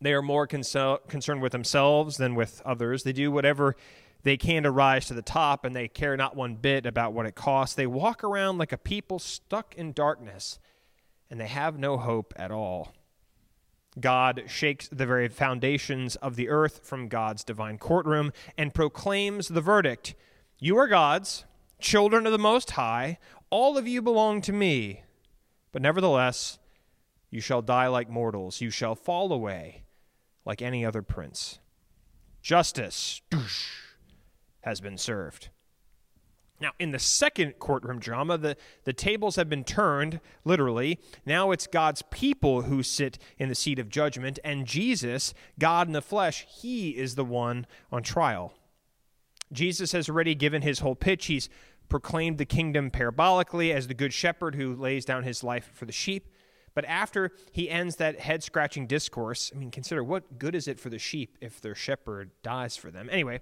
They 0.00 0.14
are 0.14 0.22
more 0.22 0.46
concerned 0.46 1.42
with 1.42 1.52
themselves 1.52 2.16
than 2.16 2.34
with 2.34 2.62
others. 2.64 3.02
They 3.02 3.12
do 3.12 3.30
whatever 3.30 3.76
they 4.22 4.38
can 4.38 4.62
to 4.62 4.70
rise 4.70 5.06
to 5.06 5.14
the 5.14 5.22
top, 5.22 5.64
and 5.64 5.76
they 5.76 5.88
care 5.88 6.16
not 6.16 6.34
one 6.36 6.54
bit 6.54 6.86
about 6.86 7.12
what 7.12 7.26
it 7.26 7.34
costs. 7.34 7.74
They 7.74 7.86
walk 7.86 8.24
around 8.24 8.56
like 8.56 8.72
a 8.72 8.78
people 8.78 9.18
stuck 9.18 9.74
in 9.74 9.92
darkness, 9.92 10.58
and 11.30 11.40
they 11.40 11.46
have 11.46 11.78
no 11.78 11.96
hope 11.96 12.32
at 12.36 12.50
all. 12.50 12.94
God 13.98 14.44
shakes 14.46 14.88
the 14.88 15.06
very 15.06 15.28
foundations 15.28 16.16
of 16.16 16.36
the 16.36 16.48
earth 16.48 16.80
from 16.82 17.08
God's 17.08 17.44
divine 17.44 17.78
courtroom 17.78 18.32
and 18.58 18.74
proclaims 18.74 19.48
the 19.48 19.60
verdict 19.60 20.14
You 20.58 20.76
are 20.78 20.88
God's, 20.88 21.44
children 21.80 22.26
of 22.26 22.32
the 22.32 22.38
Most 22.38 22.72
High, 22.72 23.18
all 23.50 23.78
of 23.78 23.86
you 23.86 24.02
belong 24.02 24.40
to 24.42 24.52
me. 24.52 25.04
But 25.70 25.82
nevertheless, 25.82 26.58
you 27.30 27.40
shall 27.40 27.62
die 27.62 27.88
like 27.88 28.08
mortals. 28.08 28.60
You 28.60 28.70
shall 28.70 28.94
fall 28.94 29.32
away 29.32 29.84
like 30.44 30.62
any 30.62 30.84
other 30.84 31.02
prince. 31.02 31.58
Justice 32.42 33.22
has 34.60 34.80
been 34.80 34.98
served. 34.98 35.50
Now, 36.64 36.72
in 36.78 36.92
the 36.92 36.98
second 36.98 37.58
courtroom 37.58 37.98
drama, 37.98 38.38
the, 38.38 38.56
the 38.84 38.94
tables 38.94 39.36
have 39.36 39.50
been 39.50 39.64
turned, 39.64 40.18
literally. 40.46 40.98
Now 41.26 41.50
it's 41.50 41.66
God's 41.66 42.00
people 42.10 42.62
who 42.62 42.82
sit 42.82 43.18
in 43.36 43.50
the 43.50 43.54
seat 43.54 43.78
of 43.78 43.90
judgment, 43.90 44.38
and 44.42 44.64
Jesus, 44.64 45.34
God 45.58 45.88
in 45.88 45.92
the 45.92 46.00
flesh, 46.00 46.46
he 46.48 46.92
is 46.92 47.16
the 47.16 47.24
one 47.24 47.66
on 47.92 48.02
trial. 48.02 48.54
Jesus 49.52 49.92
has 49.92 50.08
already 50.08 50.34
given 50.34 50.62
his 50.62 50.78
whole 50.78 50.94
pitch. 50.94 51.26
He's 51.26 51.50
proclaimed 51.90 52.38
the 52.38 52.46
kingdom 52.46 52.90
parabolically 52.90 53.70
as 53.70 53.86
the 53.86 53.92
good 53.92 54.14
shepherd 54.14 54.54
who 54.54 54.74
lays 54.74 55.04
down 55.04 55.22
his 55.22 55.44
life 55.44 55.70
for 55.74 55.84
the 55.84 55.92
sheep. 55.92 56.30
But 56.74 56.86
after 56.86 57.32
he 57.52 57.68
ends 57.68 57.96
that 57.96 58.20
head 58.20 58.42
scratching 58.42 58.86
discourse, 58.86 59.52
I 59.54 59.58
mean, 59.58 59.70
consider 59.70 60.02
what 60.02 60.38
good 60.38 60.54
is 60.54 60.66
it 60.66 60.80
for 60.80 60.88
the 60.88 60.98
sheep 60.98 61.36
if 61.42 61.60
their 61.60 61.74
shepherd 61.74 62.30
dies 62.42 62.74
for 62.74 62.90
them? 62.90 63.10
Anyway, 63.12 63.40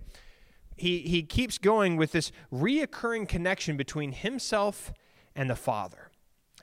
he, 0.77 1.01
he 1.01 1.23
keeps 1.23 1.59
going 1.59 1.97
with 1.97 2.13
this 2.13 2.33
reoccurring 2.53 3.29
connection 3.29 3.77
between 3.77 4.13
himself 4.13 4.93
and 5.35 5.49
the 5.49 5.57
Father. 5.57 6.11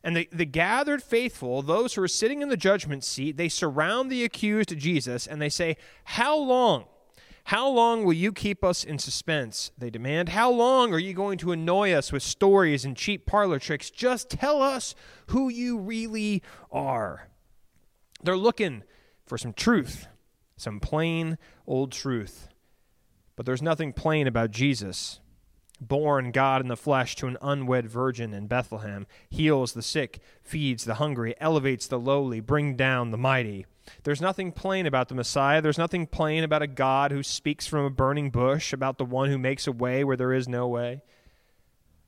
And 0.04 0.16
the, 0.16 0.30
the 0.32 0.46
gathered 0.46 1.04
faithful, 1.04 1.62
those 1.62 1.94
who 1.94 2.04
are 2.04 2.08
sitting 2.08 2.42
in 2.42 2.50
the 2.50 2.58
judgment 2.58 3.04
seat, 3.04 3.38
they 3.38 3.50
surround 3.50 4.10
the 4.10 4.24
accused 4.24 4.78
Jesus 4.78 5.28
and 5.28 5.42
they 5.42 5.50
say, 5.50 5.78
How 6.06 6.38
long? 6.38 6.86
How 7.46 7.68
long 7.68 8.04
will 8.04 8.14
you 8.14 8.32
keep 8.32 8.64
us 8.64 8.84
in 8.84 9.00
suspense? 9.00 9.72
They 9.78 9.90
demand. 9.90 10.30
How 10.30 10.52
long 10.52 10.94
are 10.94 11.00
you 11.00 11.14
going 11.14 11.40
to 11.40 11.52
annoy 11.52 11.94
us 11.94 12.12
with 12.12 12.22
stories 12.22 12.86
and 12.86 12.96
cheap 12.96 13.26
parlor 13.26 13.58
tricks? 13.58 13.90
Just 13.90 14.30
tell 14.30 14.62
us 14.62 14.94
who 15.28 15.50
you 15.50 15.80
really 15.80 16.44
are. 16.72 17.30
They're 18.22 18.38
looking 18.38 18.84
for 19.26 19.38
some 19.38 19.54
truth, 19.54 20.08
some 20.58 20.80
plain 20.80 21.38
old 21.66 21.92
truth. 21.92 22.50
But 23.40 23.46
there's 23.46 23.62
nothing 23.62 23.94
plain 23.94 24.28
about 24.28 24.52
Jesus. 24.52 25.22
Born 25.80 26.32
God 26.32 26.60
in 26.60 26.68
the 26.68 26.76
flesh 26.76 27.16
to 27.16 27.28
an 27.28 27.38
unwed 27.42 27.88
virgin 27.88 28.34
in 28.34 28.48
Bethlehem, 28.48 29.08
heals 29.30 29.72
the 29.72 29.82
sick, 29.82 30.20
feeds 30.42 30.84
the 30.84 30.96
hungry, 30.96 31.36
elevates 31.40 31.88
the 31.88 31.98
lowly, 31.98 32.42
bring 32.42 32.76
down 32.76 33.12
the 33.12 33.18
mighty. 33.18 33.66
There's 34.04 34.20
nothing 34.20 34.52
plain 34.52 34.86
about 34.86 35.08
the 35.08 35.16
Messiah. 35.16 35.62
There's 35.62 35.78
nothing 35.78 36.06
plain 36.06 36.44
about 36.44 36.64
a 36.64 36.68
God 36.68 37.14
who 37.14 37.24
speaks 37.24 37.66
from 37.66 37.86
a 37.86 37.90
burning 37.90 38.30
bush, 38.30 38.74
about 38.74 38.98
the 38.98 39.06
one 39.06 39.30
who 39.30 39.38
makes 39.38 39.68
a 39.68 39.72
way 39.72 40.04
where 40.04 40.18
there 40.18 40.34
is 40.34 40.50
no 40.50 40.68
way. 40.68 41.02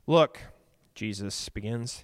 Look, 0.08 0.38
Jesus 0.96 1.48
begins, 1.48 2.04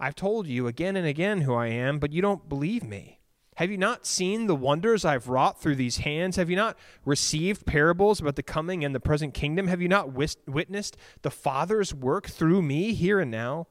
I've 0.00 0.14
told 0.14 0.46
you 0.46 0.66
again 0.66 0.96
and 0.96 1.06
again 1.06 1.42
who 1.42 1.52
I 1.52 1.66
am, 1.66 1.98
but 1.98 2.14
you 2.14 2.22
don't 2.22 2.48
believe 2.48 2.84
me. 2.84 3.19
Have 3.60 3.70
you 3.70 3.76
not 3.76 4.06
seen 4.06 4.46
the 4.46 4.54
wonders 4.54 5.04
I've 5.04 5.28
wrought 5.28 5.60
through 5.60 5.74
these 5.74 5.98
hands? 5.98 6.36
Have 6.36 6.48
you 6.48 6.56
not 6.56 6.78
received 7.04 7.66
parables 7.66 8.18
about 8.18 8.36
the 8.36 8.42
coming 8.42 8.86
and 8.86 8.94
the 8.94 9.00
present 9.00 9.34
kingdom? 9.34 9.66
Have 9.66 9.82
you 9.82 9.88
not 9.88 10.14
witnessed 10.14 10.96
the 11.20 11.30
Father's 11.30 11.92
work 11.92 12.26
through 12.26 12.62
me 12.62 12.94
here 12.94 13.20
and 13.20 13.30
now? 13.30 13.66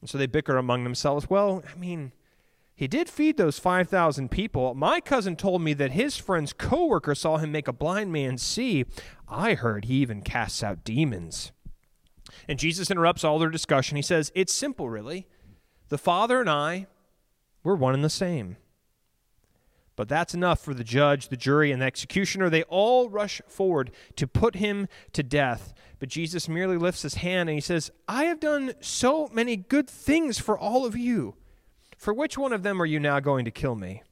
And 0.00 0.10
so 0.10 0.18
they 0.18 0.26
bicker 0.26 0.56
among 0.56 0.82
themselves. 0.82 1.30
Well, 1.30 1.62
I 1.72 1.78
mean, 1.78 2.10
he 2.74 2.88
did 2.88 3.08
feed 3.08 3.36
those 3.36 3.60
5,000 3.60 4.32
people. 4.32 4.74
My 4.74 5.00
cousin 5.00 5.36
told 5.36 5.62
me 5.62 5.72
that 5.74 5.92
his 5.92 6.16
friend's 6.16 6.52
coworker 6.52 7.14
saw 7.14 7.36
him 7.36 7.52
make 7.52 7.68
a 7.68 7.72
blind 7.72 8.12
man 8.12 8.36
see. 8.36 8.84
I 9.28 9.54
heard 9.54 9.84
he 9.84 9.94
even 9.98 10.22
casts 10.22 10.64
out 10.64 10.82
demons. 10.82 11.52
And 12.48 12.58
Jesus 12.58 12.90
interrupts 12.90 13.22
all 13.22 13.38
their 13.38 13.48
discussion. 13.48 13.94
He 13.94 14.02
says, 14.02 14.32
It's 14.34 14.52
simple, 14.52 14.90
really. 14.90 15.28
The 15.88 15.98
Father 15.98 16.40
and 16.40 16.50
I, 16.50 16.88
we're 17.62 17.74
one 17.74 17.94
and 17.94 18.04
the 18.04 18.10
same. 18.10 18.56
But 19.96 20.08
that's 20.08 20.32
enough 20.32 20.60
for 20.60 20.72
the 20.72 20.84
judge, 20.84 21.28
the 21.28 21.36
jury, 21.36 21.70
and 21.70 21.82
the 21.82 21.86
executioner. 21.86 22.48
They 22.48 22.62
all 22.62 23.10
rush 23.10 23.42
forward 23.48 23.90
to 24.16 24.26
put 24.26 24.54
him 24.54 24.88
to 25.12 25.22
death. 25.22 25.74
But 25.98 26.08
Jesus 26.08 26.48
merely 26.48 26.78
lifts 26.78 27.02
his 27.02 27.16
hand 27.16 27.50
and 27.50 27.56
he 27.56 27.60
says, 27.60 27.90
I 28.08 28.24
have 28.24 28.40
done 28.40 28.72
so 28.80 29.28
many 29.32 29.56
good 29.56 29.90
things 29.90 30.38
for 30.38 30.58
all 30.58 30.86
of 30.86 30.96
you. 30.96 31.34
For 31.98 32.14
which 32.14 32.38
one 32.38 32.54
of 32.54 32.62
them 32.62 32.80
are 32.80 32.86
you 32.86 32.98
now 32.98 33.20
going 33.20 33.44
to 33.44 33.50
kill 33.50 33.74
me? 33.74 34.02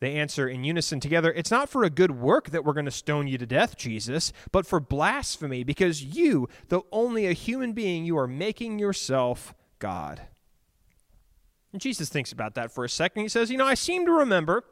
They 0.00 0.14
answer 0.14 0.48
in 0.48 0.64
unison 0.64 1.00
together, 1.00 1.30
It's 1.32 1.50
not 1.50 1.68
for 1.68 1.84
a 1.84 1.90
good 1.90 2.12
work 2.12 2.48
that 2.48 2.64
we're 2.64 2.72
going 2.72 2.86
to 2.86 2.90
stone 2.90 3.28
you 3.28 3.36
to 3.38 3.46
death, 3.46 3.76
Jesus, 3.76 4.32
but 4.50 4.66
for 4.66 4.80
blasphemy, 4.80 5.64
because 5.64 6.02
you, 6.02 6.48
though 6.70 6.86
only 6.90 7.26
a 7.26 7.34
human 7.34 7.72
being, 7.72 8.06
you 8.06 8.16
are 8.16 8.26
making 8.26 8.78
yourself 8.78 9.54
God. 9.78 10.22
And 11.72 11.80
Jesus 11.80 12.08
thinks 12.08 12.32
about 12.32 12.54
that 12.54 12.70
for 12.70 12.84
a 12.84 12.88
second. 12.88 13.22
He 13.22 13.28
says, 13.28 13.50
You 13.50 13.56
know, 13.56 13.66
I 13.66 13.74
seem 13.74 14.04
to 14.06 14.12
remember 14.12 14.64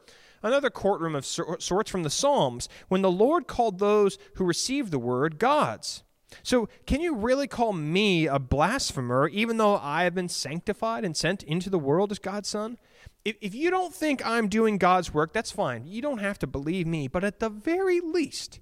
another 0.43 0.69
courtroom 0.69 1.15
of 1.15 1.25
sorts 1.25 1.89
from 1.89 2.03
the 2.03 2.09
Psalms 2.09 2.69
when 2.87 3.01
the 3.01 3.11
Lord 3.11 3.47
called 3.47 3.79
those 3.79 4.17
who 4.35 4.45
received 4.45 4.91
the 4.91 4.99
word 4.99 5.39
gods. 5.39 6.03
So, 6.43 6.69
can 6.85 7.01
you 7.01 7.15
really 7.15 7.47
call 7.47 7.73
me 7.73 8.25
a 8.25 8.39
blasphemer, 8.39 9.27
even 9.27 9.57
though 9.57 9.77
I 9.77 10.03
have 10.03 10.15
been 10.15 10.29
sanctified 10.29 11.03
and 11.03 11.15
sent 11.15 11.43
into 11.43 11.69
the 11.69 11.79
world 11.79 12.11
as 12.11 12.19
God's 12.19 12.47
son? 12.47 12.77
If, 13.25 13.35
if 13.41 13.53
you 13.53 13.69
don't 13.69 13.93
think 13.93 14.25
I'm 14.25 14.47
doing 14.47 14.77
God's 14.77 15.13
work, 15.13 15.33
that's 15.33 15.51
fine. 15.51 15.85
You 15.85 16.01
don't 16.01 16.19
have 16.19 16.39
to 16.39 16.47
believe 16.47 16.87
me. 16.87 17.07
But 17.07 17.23
at 17.23 17.39
the 17.39 17.49
very 17.49 17.99
least, 17.99 18.59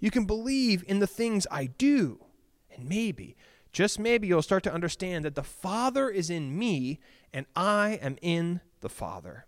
you 0.00 0.10
can 0.10 0.24
believe 0.24 0.82
in 0.86 0.98
the 0.98 1.06
things 1.06 1.46
I 1.50 1.66
do. 1.66 2.24
And 2.74 2.88
maybe, 2.88 3.36
just 3.70 3.98
maybe, 3.98 4.26
you'll 4.26 4.42
start 4.42 4.62
to 4.64 4.72
understand 4.72 5.24
that 5.24 5.34
the 5.34 5.42
Father 5.42 6.08
is 6.08 6.30
in 6.30 6.58
me 6.58 6.98
and 7.34 7.44
I 7.54 7.98
am 8.00 8.16
in 8.22 8.62
the 8.80 8.88
Father. 8.88 9.44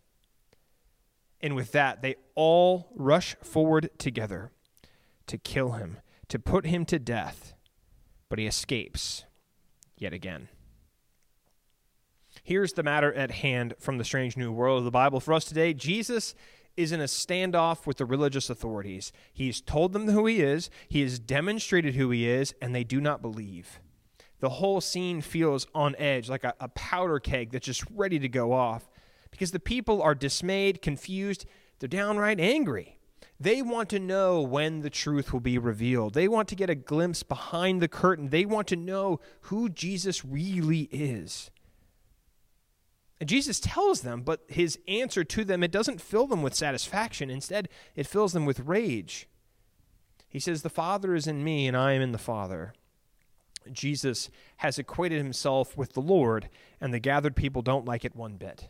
And 1.40 1.56
with 1.56 1.72
that, 1.72 2.02
they 2.02 2.16
all 2.34 2.90
rush 2.94 3.36
forward 3.42 3.88
together 3.98 4.50
to 5.28 5.38
kill 5.38 5.72
him 5.72 5.98
to 6.28 6.38
put 6.38 6.66
him 6.66 6.84
to 6.86 6.98
death, 6.98 7.54
but 8.28 8.38
he 8.38 8.46
escapes 8.46 9.24
yet 9.96 10.12
again. 10.12 10.48
Here's 12.42 12.72
the 12.72 12.82
matter 12.82 13.12
at 13.12 13.30
hand 13.30 13.74
from 13.78 13.98
the 13.98 14.04
strange 14.04 14.36
new 14.36 14.52
world 14.52 14.78
of 14.78 14.84
the 14.84 14.90
Bible 14.90 15.20
for 15.20 15.34
us 15.34 15.44
today. 15.44 15.72
Jesus 15.72 16.34
is 16.76 16.92
in 16.92 17.00
a 17.00 17.04
standoff 17.04 17.86
with 17.86 17.96
the 17.96 18.04
religious 18.04 18.50
authorities. 18.50 19.10
He's 19.32 19.60
told 19.60 19.92
them 19.92 20.08
who 20.08 20.26
he 20.26 20.42
is, 20.42 20.68
he 20.88 21.00
has 21.02 21.18
demonstrated 21.18 21.94
who 21.94 22.10
he 22.10 22.28
is, 22.28 22.54
and 22.60 22.74
they 22.74 22.84
do 22.84 23.00
not 23.00 23.22
believe. 23.22 23.80
The 24.40 24.48
whole 24.50 24.80
scene 24.80 25.20
feels 25.20 25.66
on 25.74 25.96
edge, 25.96 26.28
like 26.28 26.44
a, 26.44 26.54
a 26.60 26.68
powder 26.68 27.18
keg 27.18 27.52
that's 27.52 27.66
just 27.66 27.84
ready 27.90 28.18
to 28.18 28.28
go 28.28 28.52
off, 28.52 28.90
because 29.30 29.50
the 29.50 29.60
people 29.60 30.02
are 30.02 30.14
dismayed, 30.14 30.82
confused, 30.82 31.46
they're 31.78 31.88
downright 31.88 32.40
angry. 32.40 32.98
They 33.38 33.60
want 33.60 33.90
to 33.90 33.98
know 33.98 34.40
when 34.40 34.80
the 34.80 34.90
truth 34.90 35.32
will 35.32 35.40
be 35.40 35.58
revealed. 35.58 36.14
They 36.14 36.28
want 36.28 36.48
to 36.48 36.56
get 36.56 36.70
a 36.70 36.74
glimpse 36.74 37.22
behind 37.22 37.82
the 37.82 37.88
curtain. 37.88 38.30
They 38.30 38.46
want 38.46 38.66
to 38.68 38.76
know 38.76 39.20
who 39.42 39.68
Jesus 39.68 40.24
really 40.24 40.88
is. 40.90 41.50
And 43.20 43.28
Jesus 43.28 43.60
tells 43.60 44.02
them, 44.02 44.22
but 44.22 44.42
his 44.48 44.78
answer 44.86 45.24
to 45.24 45.44
them, 45.44 45.62
it 45.62 45.70
doesn't 45.70 46.00
fill 46.00 46.26
them 46.26 46.42
with 46.42 46.54
satisfaction. 46.54 47.30
Instead, 47.30 47.68
it 47.94 48.06
fills 48.06 48.32
them 48.32 48.44
with 48.44 48.60
rage. 48.60 49.28
He 50.28 50.38
says, 50.38 50.62
The 50.62 50.70
Father 50.70 51.14
is 51.14 51.26
in 51.26 51.42
me, 51.42 51.66
and 51.66 51.76
I 51.76 51.92
am 51.92 52.02
in 52.02 52.12
the 52.12 52.18
Father. 52.18 52.74
Jesus 53.72 54.30
has 54.58 54.78
equated 54.78 55.18
himself 55.18 55.76
with 55.76 55.92
the 55.92 56.00
Lord, 56.00 56.48
and 56.80 56.92
the 56.92 56.98
gathered 56.98 57.36
people 57.36 57.62
don't 57.62 57.84
like 57.84 58.04
it 58.04 58.16
one 58.16 58.36
bit. 58.36 58.68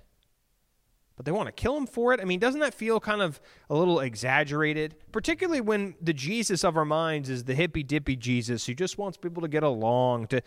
But 1.17 1.25
they 1.25 1.33
want 1.33 1.47
to 1.47 1.53
kill 1.53 1.77
him 1.77 1.87
for 1.87 2.13
it? 2.13 2.21
I 2.21 2.25
mean, 2.25 2.39
doesn't 2.39 2.61
that 2.61 2.75
feel 2.75 3.01
kind 3.01 3.23
of 3.23 3.41
a 3.71 3.75
little 3.75 4.01
exaggerated? 4.01 4.97
Particularly 5.13 5.63
when 5.63 5.95
the 6.01 6.13
Jesus 6.13 6.63
of 6.63 6.77
our 6.77 6.85
minds 6.85 7.31
is 7.31 7.45
the 7.45 7.55
hippy 7.55 7.83
dippy 7.83 8.17
Jesus 8.17 8.67
who 8.67 8.75
just 8.75 8.99
wants 8.99 9.17
people 9.17 9.41
to 9.41 9.49
get 9.49 9.63
along, 9.63 10.27
to 10.27 10.43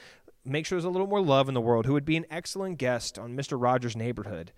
make 0.45 0.67
sure 0.67 0.77
there's 0.77 0.85
a 0.85 0.89
little 0.89 1.07
more 1.07 1.21
love 1.21 1.47
in 1.47 1.55
the 1.55 1.61
world, 1.61 1.87
who 1.87 1.93
would 1.93 2.05
be 2.05 2.17
an 2.17 2.25
excellent 2.29 2.77
guest 2.77 3.17
on 3.17 3.35
Mr. 3.35 3.59
Rogers' 3.59 3.95
neighborhood. 3.95 4.51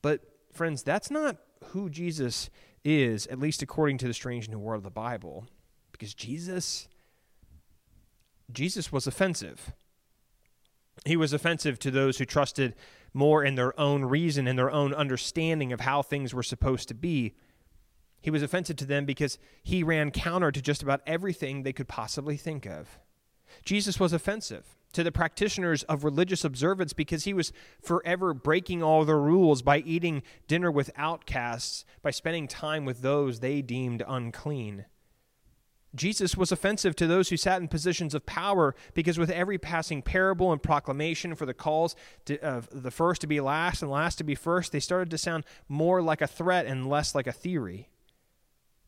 But, 0.00 0.22
friends, 0.52 0.82
that's 0.82 1.10
not 1.10 1.36
who 1.66 1.90
Jesus 1.90 2.48
is, 2.82 3.26
at 3.26 3.38
least 3.38 3.62
according 3.62 3.98
to 3.98 4.06
the 4.06 4.14
strange 4.14 4.48
new 4.48 4.58
world 4.58 4.78
of 4.78 4.84
the 4.84 4.90
Bible. 4.90 5.46
Because 5.92 6.14
Jesus, 6.14 6.88
Jesus 8.52 8.92
was 8.92 9.06
offensive. 9.06 9.72
He 11.04 11.16
was 11.16 11.32
offensive 11.32 11.78
to 11.80 11.90
those 11.90 12.18
who 12.18 12.24
trusted 12.24 12.74
more 13.12 13.44
in 13.44 13.54
their 13.54 13.78
own 13.78 14.04
reason 14.04 14.46
and 14.46 14.58
their 14.58 14.70
own 14.70 14.94
understanding 14.94 15.72
of 15.72 15.80
how 15.80 16.02
things 16.02 16.34
were 16.34 16.42
supposed 16.42 16.88
to 16.88 16.94
be. 16.94 17.34
He 18.20 18.30
was 18.30 18.42
offensive 18.42 18.76
to 18.76 18.84
them 18.84 19.04
because 19.04 19.38
he 19.62 19.82
ran 19.82 20.10
counter 20.10 20.50
to 20.50 20.62
just 20.62 20.82
about 20.82 21.02
everything 21.06 21.62
they 21.62 21.72
could 21.72 21.88
possibly 21.88 22.36
think 22.36 22.66
of. 22.66 22.98
Jesus 23.64 24.00
was 24.00 24.12
offensive 24.12 24.76
to 24.92 25.04
the 25.04 25.12
practitioners 25.12 25.82
of 25.84 26.04
religious 26.04 26.44
observance 26.44 26.92
because 26.92 27.24
he 27.24 27.34
was 27.34 27.52
forever 27.80 28.32
breaking 28.34 28.82
all 28.82 29.04
the 29.04 29.14
rules 29.14 29.62
by 29.62 29.78
eating 29.78 30.22
dinner 30.48 30.70
with 30.70 30.90
outcasts, 30.96 31.84
by 32.02 32.10
spending 32.10 32.48
time 32.48 32.84
with 32.84 33.02
those 33.02 33.40
they 33.40 33.62
deemed 33.62 34.02
unclean. 34.06 34.86
Jesus 35.96 36.36
was 36.36 36.52
offensive 36.52 36.94
to 36.96 37.06
those 37.06 37.28
who 37.28 37.36
sat 37.36 37.60
in 37.60 37.68
positions 37.68 38.14
of 38.14 38.26
power 38.26 38.74
because 38.94 39.18
with 39.18 39.30
every 39.30 39.58
passing 39.58 40.02
parable 40.02 40.52
and 40.52 40.62
proclamation 40.62 41.34
for 41.34 41.46
the 41.46 41.54
calls 41.54 41.96
of 42.42 42.68
the 42.72 42.90
first 42.90 43.20
to 43.22 43.26
be 43.26 43.40
last 43.40 43.82
and 43.82 43.90
last 43.90 44.16
to 44.16 44.24
be 44.24 44.34
first, 44.34 44.72
they 44.72 44.80
started 44.80 45.10
to 45.10 45.18
sound 45.18 45.44
more 45.68 46.02
like 46.02 46.20
a 46.20 46.26
threat 46.26 46.66
and 46.66 46.88
less 46.88 47.14
like 47.14 47.26
a 47.26 47.32
theory. 47.32 47.88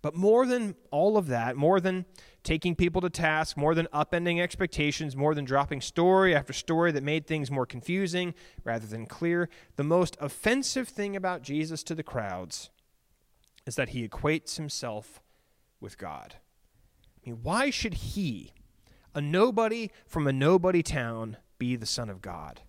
But 0.01 0.15
more 0.15 0.47
than 0.47 0.77
all 0.91 1.17
of 1.17 1.27
that, 1.27 1.57
more 1.57 1.81
than 1.81 2.05
taking 2.45 2.77
people 2.77 3.01
to 3.01 3.11
task, 3.11 3.57
more 3.57 3.75
than 3.75 3.89
upending 3.93 4.41
expectations, 4.41 5.17
more 5.17 5.35
than 5.35 5.45
dropping 5.45 5.81
story 5.81 6.35
after 6.35 6.53
story 6.53 6.93
that 6.93 7.03
made 7.03 7.27
things 7.27 7.51
more 7.51 7.67
confusing 7.67 8.35
rather 8.63 8.87
than 8.87 9.07
clear, 9.07 9.49
the 9.77 9.85
most 9.85 10.17
offensive 10.21 10.89
thing 10.89 11.17
about 11.17 11.43
Jesus 11.43 11.83
to 11.83 11.95
the 11.95 12.05
crowds 12.05 12.71
is 13.67 13.75
that 13.75 13.91
he 13.91 14.07
equates 14.07 14.57
himself 14.57 15.21
with 15.81 15.99
God. 15.99 16.37
I 17.19 17.31
mean, 17.31 17.41
why 17.43 17.71
should 17.71 17.95
he, 17.95 18.53
a 19.15 19.21
nobody 19.21 19.91
from 20.07 20.27
a 20.27 20.33
nobody 20.33 20.83
town, 20.83 21.37
be 21.59 21.77
the 21.77 21.87
Son 21.87 22.09
of 22.09 22.23
God? 22.23 22.61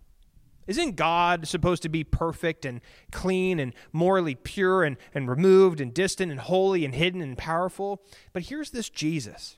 Isn't 0.67 0.95
God 0.95 1.47
supposed 1.47 1.81
to 1.81 1.89
be 1.89 2.03
perfect 2.03 2.63
and 2.63 2.81
clean 3.11 3.59
and 3.59 3.73
morally 3.91 4.35
pure 4.35 4.83
and, 4.83 4.97
and 5.15 5.27
removed 5.27 5.81
and 5.81 5.91
distant 5.93 6.31
and 6.31 6.39
holy 6.39 6.85
and 6.85 6.93
hidden 6.93 7.21
and 7.21 7.37
powerful? 7.37 8.03
But 8.33 8.43
here's 8.43 8.69
this 8.69 8.89
Jesus 8.89 9.57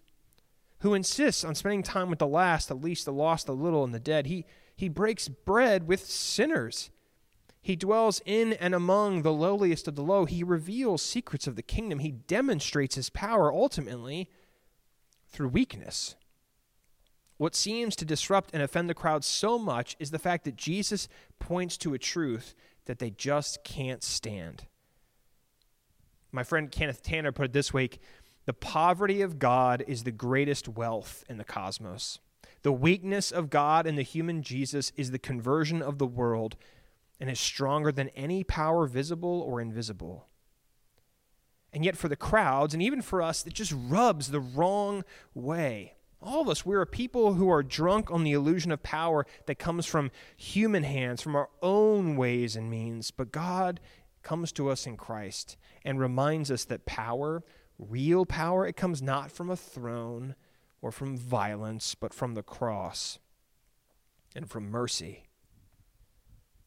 who 0.80 0.94
insists 0.94 1.44
on 1.44 1.54
spending 1.54 1.84
time 1.84 2.10
with 2.10 2.20
the 2.20 2.28
last, 2.28 2.68
the 2.68 2.76
least, 2.76 3.06
the 3.06 3.14
lost, 3.14 3.46
the 3.46 3.54
little, 3.54 3.84
and 3.84 3.94
the 3.94 4.00
dead. 4.00 4.26
He, 4.26 4.46
he 4.76 4.90
breaks 4.90 5.28
bread 5.28 5.88
with 5.88 6.06
sinners. 6.06 6.90
He 7.62 7.76
dwells 7.76 8.22
in 8.26 8.54
and 8.54 8.74
among 8.74 9.22
the 9.22 9.34
lowliest 9.34 9.88
of 9.88 9.96
the 9.96 10.02
low. 10.02 10.26
He 10.26 10.44
reveals 10.44 11.02
secrets 11.02 11.46
of 11.46 11.56
the 11.56 11.62
kingdom. 11.62 12.00
He 12.00 12.12
demonstrates 12.12 12.96
his 12.96 13.10
power 13.10 13.54
ultimately 13.54 14.30
through 15.32 15.50
weakness. 15.50 16.16
What 17.38 17.56
seems 17.56 17.96
to 17.96 18.06
disrupt 18.06 18.52
and 18.54 18.62
offend 18.62 18.90
the 18.90 18.94
crowd 18.94 19.24
so 19.24 19.58
much 19.58 19.96
is 20.00 20.12
the 20.12 20.20
fact 20.20 20.44
that 20.46 20.56
Jesus 20.56 21.08
points 21.40 21.76
to 21.78 21.94
a 21.94 22.00
truth 22.00 22.54
that 22.86 23.00
they 23.00 23.10
just 23.10 23.64
can't 23.64 24.04
stand. 24.04 24.68
My 26.32 26.44
friend 26.44 26.72
Kenneth 26.72 27.02
Tanner 27.02 27.32
put 27.32 27.46
it 27.46 27.54
this 27.54 27.74
week 27.74 28.00
The 28.46 28.54
poverty 28.54 29.22
of 29.22 29.40
God 29.40 29.84
is 29.88 30.04
the 30.04 30.12
greatest 30.12 30.68
wealth 30.68 31.24
in 31.28 31.38
the 31.38 31.44
cosmos. 31.44 32.20
The 32.64 32.72
weakness 32.72 33.32
of 33.32 33.50
God 33.50 33.88
in 33.88 33.96
the 33.96 34.04
human 34.04 34.44
Jesus 34.44 34.92
is 34.96 35.12
the 35.12 35.20
conversion 35.20 35.82
of 35.82 35.98
the 35.98 36.06
world 36.06 36.58
and 37.20 37.30
is 37.30 37.40
stronger 37.40 37.92
than 37.92 38.10
any 38.10 38.44
power 38.44 38.86
visible 38.86 39.42
or 39.42 39.60
invisible. 39.60 40.28
And 41.74 41.86
yet, 41.86 41.96
for 41.96 42.10
the 42.10 42.16
crowds, 42.16 42.74
and 42.74 42.84
even 42.84 43.02
for 43.02 43.22
us, 43.22 43.46
it 43.46 43.54
just 43.54 43.74
rubs 43.76 44.30
the 44.30 44.42
wrong 44.42 45.04
way. 45.34 45.94
All 46.22 46.42
of 46.42 46.50
us, 46.50 46.66
we're 46.66 46.86
people 46.86 47.34
who 47.34 47.50
are 47.50 47.64
drunk 47.64 48.12
on 48.12 48.24
the 48.24 48.34
illusion 48.34 48.72
of 48.72 48.84
power 48.84 49.26
that 49.48 49.58
comes 49.58 49.86
from 49.86 50.12
human 50.38 50.84
hands, 50.84 51.22
from 51.22 51.36
our 51.36 51.50
own 51.62 52.16
ways 52.16 52.56
and 52.56 52.70
means. 52.70 53.10
But 53.10 53.32
God 53.32 53.80
comes 54.22 54.52
to 54.54 54.70
us 54.70 54.86
in 54.86 54.98
Christ 54.98 55.58
and 55.84 56.00
reminds 56.00 56.52
us 56.52 56.66
that 56.66 56.86
power, 56.86 57.44
real 57.80 58.26
power, 58.26 58.68
it 58.68 58.76
comes 58.76 59.02
not 59.02 59.32
from 59.32 59.50
a 59.50 59.56
throne 59.56 60.36
or 60.82 60.92
from 60.92 61.18
violence, 61.18 61.96
but 61.96 62.14
from 62.14 62.36
the 62.36 62.44
cross 62.44 63.18
and 64.36 64.50
from 64.50 64.70
mercy. 64.70 65.24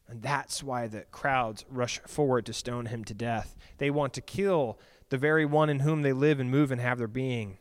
And 0.09 0.23
that's 0.23 0.63
why 0.63 0.87
the 0.87 1.03
crowds 1.11 1.65
rush 1.71 1.99
forward 2.01 2.47
to 2.47 2.53
stone 2.53 2.87
him 2.87 3.05
to 3.05 3.15
death. 3.15 3.57
They 3.79 3.91
want 3.91 4.13
to 4.15 4.21
kill 4.21 4.79
the 5.09 5.19
very 5.19 5.47
one 5.47 5.71
in 5.71 5.81
whom 5.81 6.03
they 6.03 6.13
live 6.13 6.41
and 6.41 6.51
move 6.51 6.71
and 6.71 6.81
have 6.81 6.99
their 6.99 7.09
being. 7.09 7.59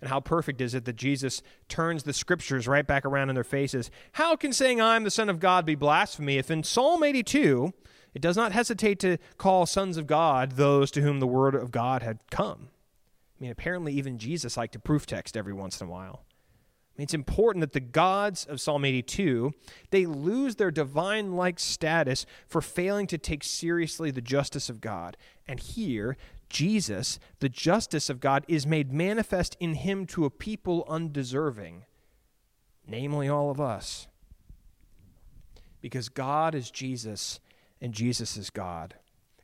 And 0.00 0.10
how 0.10 0.20
perfect 0.20 0.60
is 0.60 0.74
it 0.74 0.84
that 0.84 0.96
Jesus 0.96 1.42
turns 1.68 2.02
the 2.02 2.12
scriptures 2.12 2.66
right 2.66 2.86
back 2.86 3.04
around 3.04 3.28
in 3.28 3.36
their 3.36 3.44
faces? 3.44 3.90
How 4.12 4.34
can 4.34 4.52
saying 4.52 4.80
I'm 4.80 5.04
the 5.04 5.10
Son 5.12 5.28
of 5.28 5.38
God 5.38 5.64
be 5.64 5.76
blasphemy 5.76 6.38
if 6.38 6.50
in 6.50 6.64
Psalm 6.64 7.04
82 7.04 7.72
it 8.12 8.20
does 8.20 8.36
not 8.36 8.50
hesitate 8.52 8.98
to 8.98 9.18
call 9.38 9.64
sons 9.64 9.96
of 9.96 10.08
God 10.08 10.52
those 10.52 10.90
to 10.90 11.02
whom 11.02 11.20
the 11.20 11.26
word 11.26 11.54
of 11.54 11.70
God 11.70 12.02
had 12.02 12.18
come? 12.30 12.70
I 13.38 13.42
mean, 13.42 13.52
apparently 13.52 13.92
even 13.94 14.18
Jesus 14.18 14.56
liked 14.56 14.72
to 14.72 14.80
proof 14.80 15.06
text 15.06 15.36
every 15.36 15.52
once 15.52 15.80
in 15.80 15.86
a 15.86 15.90
while. 15.90 16.24
I 16.94 16.98
mean, 16.98 17.04
it's 17.04 17.14
important 17.14 17.62
that 17.62 17.72
the 17.72 17.80
gods 17.80 18.44
of 18.44 18.60
Psalm 18.60 18.84
82, 18.84 19.52
they 19.90 20.04
lose 20.04 20.56
their 20.56 20.70
divine-like 20.70 21.58
status 21.58 22.26
for 22.46 22.60
failing 22.60 23.06
to 23.06 23.16
take 23.16 23.42
seriously 23.42 24.10
the 24.10 24.20
justice 24.20 24.68
of 24.68 24.82
God. 24.82 25.16
And 25.48 25.58
here, 25.58 26.18
Jesus, 26.50 27.18
the 27.40 27.48
justice 27.48 28.10
of 28.10 28.20
God, 28.20 28.44
is 28.46 28.66
made 28.66 28.92
manifest 28.92 29.56
in 29.58 29.72
him 29.74 30.04
to 30.08 30.26
a 30.26 30.30
people 30.30 30.84
undeserving, 30.86 31.86
namely 32.86 33.26
all 33.26 33.50
of 33.50 33.58
us. 33.58 34.06
Because 35.80 36.10
God 36.10 36.54
is 36.54 36.70
Jesus 36.70 37.40
and 37.80 37.94
Jesus 37.94 38.36
is 38.36 38.50
God. 38.50 38.96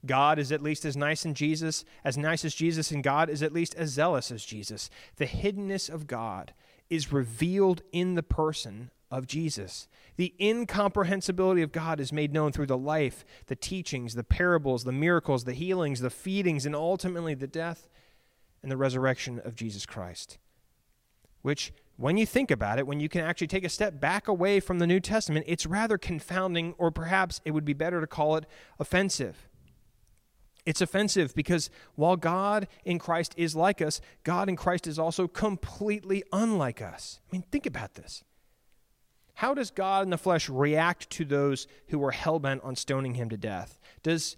God 0.05 0.39
is 0.39 0.53
at 0.53 0.63
least 0.63 0.85
as 0.85 0.97
nice 0.97 1.25
in 1.25 1.33
Jesus, 1.33 1.85
as 2.05 2.19
nice 2.19 2.45
as 2.45 2.55
Jesus, 2.55 2.91
and 2.91 3.03
God 3.03 3.31
is 3.31 3.43
at 3.43 3.53
least 3.55 3.75
as 3.75 3.89
zealous 3.91 4.31
as 4.31 4.45
Jesus. 4.45 4.91
The 5.17 5.27
hiddenness 5.27 5.89
of 5.89 6.07
God 6.07 6.53
is 6.90 7.12
revealed 7.12 7.83
in 7.92 8.14
the 8.14 8.22
person 8.22 8.90
of 9.11 9.27
Jesus. 9.27 9.88
The 10.16 10.35
incomprehensibility 10.40 11.62
of 11.62 11.72
God 11.72 12.01
is 12.01 12.12
made 12.12 12.33
known 12.33 12.53
through 12.53 12.66
the 12.66 12.77
life, 12.77 13.24
the 13.46 13.57
teachings, 13.57 14.14
the 14.14 14.24
parables, 14.24 14.85
the 14.85 14.92
miracles, 14.92 15.44
the 15.44 15.55
healings, 15.55 16.01
the 16.01 16.11
feedings, 16.11 16.66
and 16.66 16.74
ultimately 16.74 17.35
the 17.35 17.46
death 17.46 17.88
and 18.62 18.70
the 18.70 18.77
resurrection 18.77 19.40
of 19.44 19.55
Jesus 19.55 19.87
Christ. 19.87 20.38
Which, 21.42 21.72
when 21.96 22.16
you 22.16 22.27
think 22.27 22.51
about 22.51 22.79
it, 22.79 22.87
when 22.87 23.01
you 23.01 23.09
can 23.09 23.22
actually 23.22 23.46
take 23.46 23.64
a 23.64 23.68
step 23.68 24.01
back 24.01 24.29
away 24.29 24.61
from 24.61 24.79
the 24.79 24.87
New 24.87 25.01
Testament, 25.01 25.46
it's 25.48 25.66
rather 25.66 25.96
confounding, 25.96 26.74
or 26.79 26.90
perhaps 26.90 27.40
it 27.44 27.53
would 27.53 27.64
be 27.64 27.72
better 27.72 28.01
to 28.01 28.07
call 28.07 28.37
it 28.37 28.44
offensive. 28.79 29.48
It's 30.69 30.83
offensive 30.83 31.35
because 31.35 31.71
while 31.95 32.17
God 32.17 32.69
in 32.85 32.99
Christ 32.99 33.33
is 33.39 33.57
like 33.57 33.81
us, 33.81 34.03
God 34.23 34.51
in 34.51 34.57
Christ 34.57 34.87
is 34.87 34.99
also 34.99 35.27
completely 35.27 36.23
unlike 36.31 36.83
us. 36.83 37.21
I 37.27 37.29
mean, 37.33 37.45
think 37.51 37.65
about 37.65 37.95
this. 37.95 38.23
How 39.37 39.55
does 39.55 39.71
God 39.71 40.03
in 40.03 40.11
the 40.11 40.19
flesh 40.19 40.47
react 40.47 41.09
to 41.09 41.25
those 41.25 41.69
who 41.87 42.05
are 42.05 42.11
hell 42.11 42.39
bent 42.39 42.63
on 42.65 42.77
stoning 42.77 43.15
him 43.15 43.31
to 43.31 43.39
death? 43.39 43.81
Does, 44.03 44.37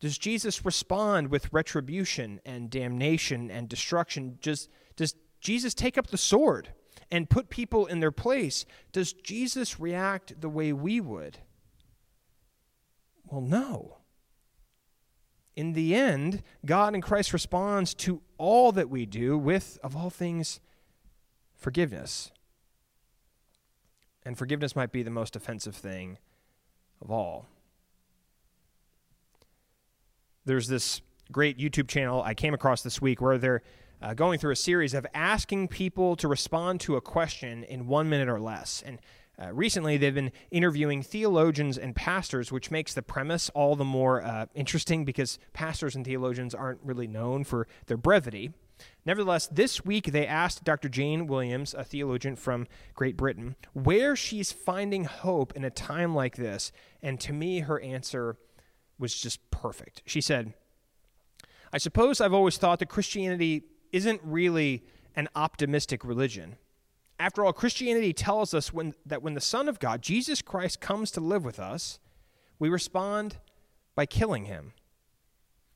does 0.00 0.16
Jesus 0.16 0.64
respond 0.64 1.28
with 1.28 1.52
retribution 1.52 2.40
and 2.46 2.70
damnation 2.70 3.50
and 3.50 3.68
destruction? 3.68 4.38
Does, 4.40 4.70
does 4.96 5.14
Jesus 5.42 5.74
take 5.74 5.98
up 5.98 6.06
the 6.06 6.16
sword 6.16 6.70
and 7.10 7.28
put 7.28 7.50
people 7.50 7.84
in 7.84 8.00
their 8.00 8.10
place? 8.10 8.64
Does 8.92 9.12
Jesus 9.12 9.78
react 9.78 10.40
the 10.40 10.48
way 10.48 10.72
we 10.72 11.02
would? 11.02 11.36
Well, 13.26 13.42
no. 13.42 13.98
In 15.56 15.72
the 15.72 15.94
end, 15.94 16.42
God 16.66 16.94
in 16.94 17.00
Christ 17.00 17.32
responds 17.32 17.94
to 17.94 18.20
all 18.36 18.72
that 18.72 18.90
we 18.90 19.06
do 19.06 19.38
with, 19.38 19.78
of 19.82 19.96
all 19.96 20.10
things, 20.10 20.60
forgiveness. 21.56 22.30
And 24.24 24.36
forgiveness 24.36 24.76
might 24.76 24.92
be 24.92 25.02
the 25.02 25.10
most 25.10 25.34
offensive 25.34 25.74
thing 25.74 26.18
of 27.00 27.10
all. 27.10 27.46
There's 30.44 30.68
this 30.68 31.00
great 31.32 31.58
YouTube 31.58 31.88
channel 31.88 32.22
I 32.22 32.34
came 32.34 32.52
across 32.52 32.82
this 32.82 33.00
week 33.00 33.20
where 33.20 33.38
they're 33.38 33.62
uh, 34.02 34.14
going 34.14 34.38
through 34.38 34.52
a 34.52 34.56
series 34.56 34.92
of 34.92 35.06
asking 35.14 35.68
people 35.68 36.16
to 36.16 36.28
respond 36.28 36.80
to 36.82 36.96
a 36.96 37.00
question 37.00 37.64
in 37.64 37.86
one 37.86 38.08
minute 38.10 38.28
or 38.28 38.38
less. 38.38 38.82
And 38.84 39.00
uh, 39.40 39.52
recently, 39.52 39.98
they've 39.98 40.14
been 40.14 40.32
interviewing 40.50 41.02
theologians 41.02 41.76
and 41.76 41.94
pastors, 41.94 42.50
which 42.50 42.70
makes 42.70 42.94
the 42.94 43.02
premise 43.02 43.50
all 43.50 43.76
the 43.76 43.84
more 43.84 44.22
uh, 44.22 44.46
interesting 44.54 45.04
because 45.04 45.38
pastors 45.52 45.94
and 45.94 46.06
theologians 46.06 46.54
aren't 46.54 46.80
really 46.82 47.06
known 47.06 47.44
for 47.44 47.68
their 47.86 47.98
brevity. 47.98 48.52
Nevertheless, 49.04 49.46
this 49.46 49.84
week 49.84 50.12
they 50.12 50.26
asked 50.26 50.64
Dr. 50.64 50.88
Jane 50.88 51.26
Williams, 51.26 51.74
a 51.74 51.84
theologian 51.84 52.36
from 52.36 52.66
Great 52.94 53.16
Britain, 53.16 53.56
where 53.74 54.16
she's 54.16 54.52
finding 54.52 55.04
hope 55.04 55.54
in 55.54 55.64
a 55.64 55.70
time 55.70 56.14
like 56.14 56.36
this. 56.36 56.72
And 57.02 57.20
to 57.20 57.32
me, 57.32 57.60
her 57.60 57.80
answer 57.80 58.36
was 58.98 59.14
just 59.14 59.50
perfect. 59.50 60.02
She 60.06 60.22
said, 60.22 60.54
I 61.72 61.78
suppose 61.78 62.20
I've 62.20 62.32
always 62.32 62.56
thought 62.56 62.78
that 62.78 62.88
Christianity 62.88 63.64
isn't 63.92 64.20
really 64.24 64.84
an 65.14 65.28
optimistic 65.34 66.04
religion. 66.04 66.56
After 67.18 67.44
all, 67.44 67.52
Christianity 67.52 68.12
tells 68.12 68.52
us 68.52 68.72
when, 68.72 68.94
that 69.06 69.22
when 69.22 69.34
the 69.34 69.40
Son 69.40 69.68
of 69.68 69.78
God, 69.78 70.02
Jesus 70.02 70.42
Christ, 70.42 70.80
comes 70.80 71.10
to 71.12 71.20
live 71.20 71.44
with 71.44 71.58
us, 71.58 71.98
we 72.58 72.68
respond 72.68 73.38
by 73.94 74.06
killing 74.06 74.44
him. 74.44 74.72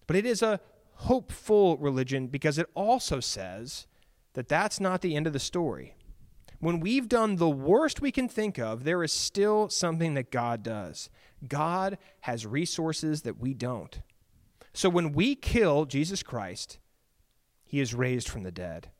But 0.06 0.16
it 0.16 0.26
is 0.26 0.42
a 0.42 0.60
hopeful 0.94 1.78
religion 1.78 2.26
because 2.26 2.58
it 2.58 2.68
also 2.74 3.20
says 3.20 3.86
that 4.34 4.48
that's 4.48 4.80
not 4.80 5.00
the 5.00 5.16
end 5.16 5.26
of 5.26 5.32
the 5.32 5.38
story. 5.38 5.94
When 6.58 6.78
we've 6.78 7.08
done 7.08 7.36
the 7.36 7.48
worst 7.48 8.02
we 8.02 8.12
can 8.12 8.28
think 8.28 8.58
of, 8.58 8.84
there 8.84 9.02
is 9.02 9.12
still 9.12 9.70
something 9.70 10.12
that 10.14 10.30
God 10.30 10.62
does. 10.62 11.08
God 11.48 11.96
has 12.20 12.44
resources 12.44 13.22
that 13.22 13.40
we 13.40 13.54
don't. 13.54 14.02
So 14.74 14.90
when 14.90 15.12
we 15.12 15.34
kill 15.34 15.86
Jesus 15.86 16.22
Christ, 16.22 16.78
he 17.64 17.80
is 17.80 17.94
raised 17.94 18.28
from 18.28 18.42
the 18.42 18.52
dead. 18.52 18.90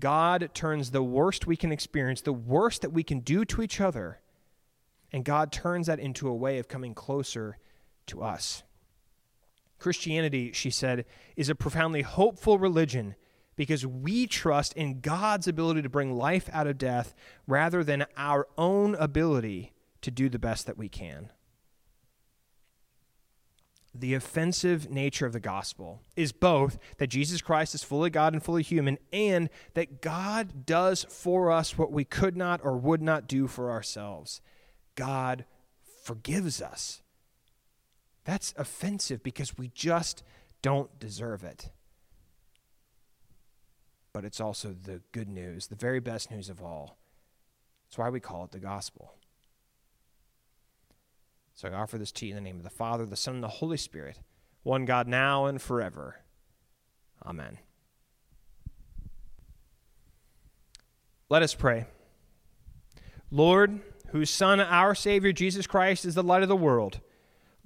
God 0.00 0.50
turns 0.54 0.90
the 0.90 1.02
worst 1.02 1.46
we 1.46 1.56
can 1.56 1.72
experience, 1.72 2.20
the 2.20 2.32
worst 2.32 2.82
that 2.82 2.90
we 2.90 3.02
can 3.02 3.20
do 3.20 3.44
to 3.44 3.62
each 3.62 3.80
other, 3.80 4.20
and 5.12 5.24
God 5.24 5.52
turns 5.52 5.86
that 5.86 6.00
into 6.00 6.28
a 6.28 6.34
way 6.34 6.58
of 6.58 6.68
coming 6.68 6.94
closer 6.94 7.58
to 8.06 8.22
us. 8.22 8.64
Christianity, 9.78 10.52
she 10.52 10.70
said, 10.70 11.04
is 11.36 11.48
a 11.48 11.54
profoundly 11.54 12.02
hopeful 12.02 12.58
religion 12.58 13.14
because 13.56 13.86
we 13.86 14.26
trust 14.26 14.72
in 14.72 15.00
God's 15.00 15.46
ability 15.46 15.82
to 15.82 15.88
bring 15.88 16.16
life 16.16 16.48
out 16.52 16.66
of 16.66 16.78
death 16.78 17.14
rather 17.46 17.84
than 17.84 18.06
our 18.16 18.48
own 18.58 18.94
ability 18.96 19.72
to 20.00 20.10
do 20.10 20.28
the 20.28 20.38
best 20.38 20.66
that 20.66 20.78
we 20.78 20.88
can. 20.88 21.30
The 23.94 24.14
offensive 24.14 24.90
nature 24.90 25.24
of 25.24 25.32
the 25.32 25.40
gospel 25.40 26.02
is 26.16 26.32
both 26.32 26.78
that 26.98 27.06
Jesus 27.06 27.40
Christ 27.40 27.76
is 27.76 27.84
fully 27.84 28.10
God 28.10 28.32
and 28.32 28.42
fully 28.42 28.64
human, 28.64 28.98
and 29.12 29.48
that 29.74 30.00
God 30.00 30.66
does 30.66 31.04
for 31.04 31.52
us 31.52 31.78
what 31.78 31.92
we 31.92 32.04
could 32.04 32.36
not 32.36 32.60
or 32.64 32.76
would 32.76 33.02
not 33.02 33.28
do 33.28 33.46
for 33.46 33.70
ourselves. 33.70 34.40
God 34.96 35.44
forgives 36.02 36.60
us. 36.60 37.02
That's 38.24 38.52
offensive 38.56 39.22
because 39.22 39.56
we 39.56 39.68
just 39.68 40.24
don't 40.60 40.98
deserve 40.98 41.44
it. 41.44 41.70
But 44.12 44.24
it's 44.24 44.40
also 44.40 44.74
the 44.74 45.02
good 45.12 45.28
news, 45.28 45.68
the 45.68 45.76
very 45.76 46.00
best 46.00 46.30
news 46.30 46.48
of 46.48 46.62
all. 46.62 46.98
That's 47.86 47.98
why 47.98 48.10
we 48.10 48.20
call 48.20 48.44
it 48.44 48.50
the 48.50 48.58
gospel. 48.58 49.14
So 51.54 51.68
I 51.68 51.72
offer 51.72 51.98
this 51.98 52.12
to 52.12 52.26
you 52.26 52.32
in 52.32 52.36
the 52.36 52.40
name 52.40 52.56
of 52.56 52.64
the 52.64 52.70
Father, 52.70 53.06
the 53.06 53.16
Son, 53.16 53.34
and 53.34 53.44
the 53.44 53.48
Holy 53.48 53.76
Spirit, 53.76 54.18
one 54.64 54.84
God 54.84 55.06
now 55.06 55.46
and 55.46 55.62
forever. 55.62 56.16
Amen. 57.24 57.58
Let 61.28 61.42
us 61.42 61.54
pray. 61.54 61.86
Lord, 63.30 63.80
whose 64.08 64.30
Son, 64.30 64.60
our 64.60 64.94
Savior 64.94 65.32
Jesus 65.32 65.66
Christ, 65.66 66.04
is 66.04 66.14
the 66.14 66.22
light 66.22 66.42
of 66.42 66.48
the 66.48 66.56
world, 66.56 67.00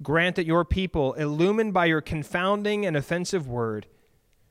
grant 0.01 0.35
that 0.35 0.45
your 0.45 0.63
people, 0.63 1.13
illumined 1.13 1.73
by 1.73 1.85
your 1.85 2.01
confounding 2.01 2.85
and 2.85 2.95
offensive 2.95 3.47
word, 3.47 3.87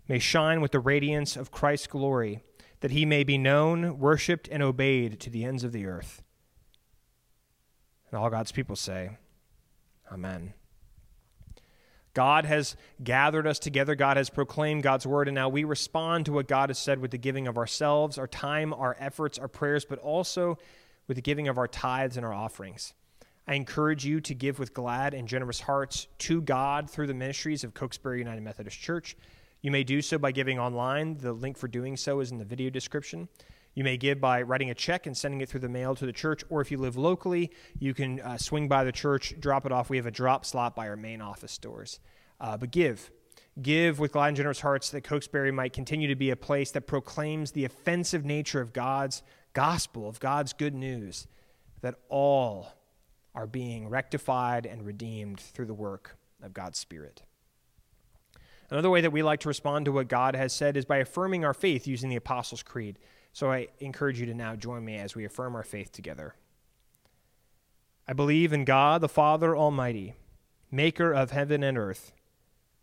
may 0.08 0.18
shine 0.18 0.60
with 0.60 0.72
the 0.72 0.80
radiance 0.80 1.36
of 1.36 1.50
Christ's 1.50 1.86
glory, 1.86 2.42
that 2.80 2.90
he 2.90 3.04
may 3.04 3.24
be 3.24 3.38
known, 3.38 3.98
worshiped, 3.98 4.48
and 4.50 4.62
obeyed 4.62 5.20
to 5.20 5.30
the 5.30 5.44
ends 5.44 5.64
of 5.64 5.72
the 5.72 5.86
earth. 5.86 6.22
And 8.10 8.18
all 8.18 8.30
God's 8.30 8.52
people 8.52 8.76
say, 8.76 9.18
Amen. 10.10 10.54
God 12.14 12.46
has 12.46 12.76
gathered 13.02 13.46
us 13.46 13.58
together. 13.58 13.94
God 13.94 14.16
has 14.16 14.28
proclaimed 14.28 14.82
God's 14.82 15.06
word, 15.06 15.28
and 15.28 15.34
now 15.34 15.48
we 15.48 15.64
respond 15.64 16.26
to 16.26 16.32
what 16.32 16.48
God 16.48 16.70
has 16.70 16.78
said 16.78 16.98
with 16.98 17.12
the 17.12 17.18
giving 17.18 17.46
of 17.46 17.56
ourselves, 17.56 18.18
our 18.18 18.26
time, 18.26 18.74
our 18.74 18.96
efforts, 18.98 19.38
our 19.38 19.46
prayers, 19.46 19.84
but 19.84 19.98
also 20.00 20.58
with 21.06 21.14
the 21.16 21.22
giving 21.22 21.46
of 21.48 21.58
our 21.58 21.68
tithes 21.68 22.16
and 22.16 22.26
our 22.26 22.32
offerings. 22.32 22.92
I 23.46 23.54
encourage 23.54 24.04
you 24.04 24.20
to 24.22 24.34
give 24.34 24.58
with 24.58 24.74
glad 24.74 25.14
and 25.14 25.28
generous 25.28 25.60
hearts 25.60 26.06
to 26.18 26.42
God 26.42 26.90
through 26.90 27.06
the 27.06 27.14
ministries 27.14 27.64
of 27.64 27.72
Cokesbury 27.72 28.18
United 28.18 28.42
Methodist 28.42 28.78
Church. 28.78 29.16
You 29.62 29.70
may 29.70 29.84
do 29.84 30.02
so 30.02 30.18
by 30.18 30.32
giving 30.32 30.58
online. 30.58 31.16
The 31.18 31.32
link 31.32 31.56
for 31.56 31.68
doing 31.68 31.96
so 31.96 32.20
is 32.20 32.30
in 32.30 32.38
the 32.38 32.44
video 32.44 32.68
description. 32.68 33.28
You 33.78 33.84
may 33.84 33.96
give 33.96 34.20
by 34.20 34.42
writing 34.42 34.70
a 34.70 34.74
check 34.74 35.06
and 35.06 35.16
sending 35.16 35.40
it 35.40 35.48
through 35.48 35.60
the 35.60 35.68
mail 35.68 35.94
to 35.94 36.04
the 36.04 36.12
church, 36.12 36.42
or 36.48 36.60
if 36.60 36.72
you 36.72 36.78
live 36.78 36.96
locally, 36.96 37.52
you 37.78 37.94
can 37.94 38.18
uh, 38.22 38.36
swing 38.36 38.66
by 38.66 38.82
the 38.82 38.90
church, 38.90 39.34
drop 39.38 39.66
it 39.66 39.70
off. 39.70 39.88
We 39.88 39.98
have 39.98 40.06
a 40.06 40.10
drop 40.10 40.44
slot 40.44 40.74
by 40.74 40.88
our 40.88 40.96
main 40.96 41.20
office 41.20 41.56
doors. 41.58 42.00
Uh, 42.40 42.56
but 42.56 42.72
give. 42.72 43.12
Give 43.62 44.00
with 44.00 44.14
glad 44.14 44.26
and 44.26 44.36
generous 44.36 44.62
hearts 44.62 44.90
that 44.90 45.04
Cokesbury 45.04 45.52
might 45.52 45.72
continue 45.72 46.08
to 46.08 46.16
be 46.16 46.30
a 46.30 46.34
place 46.34 46.72
that 46.72 46.88
proclaims 46.88 47.52
the 47.52 47.64
offensive 47.64 48.24
nature 48.24 48.60
of 48.60 48.72
God's 48.72 49.22
gospel, 49.52 50.08
of 50.08 50.18
God's 50.18 50.52
good 50.52 50.74
news, 50.74 51.28
that 51.80 51.94
all 52.08 52.72
are 53.32 53.46
being 53.46 53.88
rectified 53.88 54.66
and 54.66 54.84
redeemed 54.84 55.38
through 55.38 55.66
the 55.66 55.72
work 55.72 56.18
of 56.42 56.52
God's 56.52 56.80
Spirit. 56.80 57.22
Another 58.70 58.90
way 58.90 59.02
that 59.02 59.12
we 59.12 59.22
like 59.22 59.38
to 59.40 59.48
respond 59.48 59.84
to 59.84 59.92
what 59.92 60.08
God 60.08 60.34
has 60.34 60.52
said 60.52 60.76
is 60.76 60.84
by 60.84 60.96
affirming 60.96 61.44
our 61.44 61.54
faith 61.54 61.86
using 61.86 62.10
the 62.10 62.16
Apostles' 62.16 62.64
Creed. 62.64 62.98
So 63.32 63.50
I 63.50 63.68
encourage 63.80 64.20
you 64.20 64.26
to 64.26 64.34
now 64.34 64.56
join 64.56 64.84
me 64.84 64.96
as 64.96 65.14
we 65.14 65.24
affirm 65.24 65.54
our 65.54 65.62
faith 65.62 65.92
together. 65.92 66.34
I 68.06 68.12
believe 68.14 68.52
in 68.52 68.64
God, 68.64 69.00
the 69.00 69.08
Father 69.08 69.56
Almighty, 69.56 70.14
maker 70.70 71.12
of 71.12 71.30
heaven 71.30 71.62
and 71.62 71.76
earth, 71.76 72.12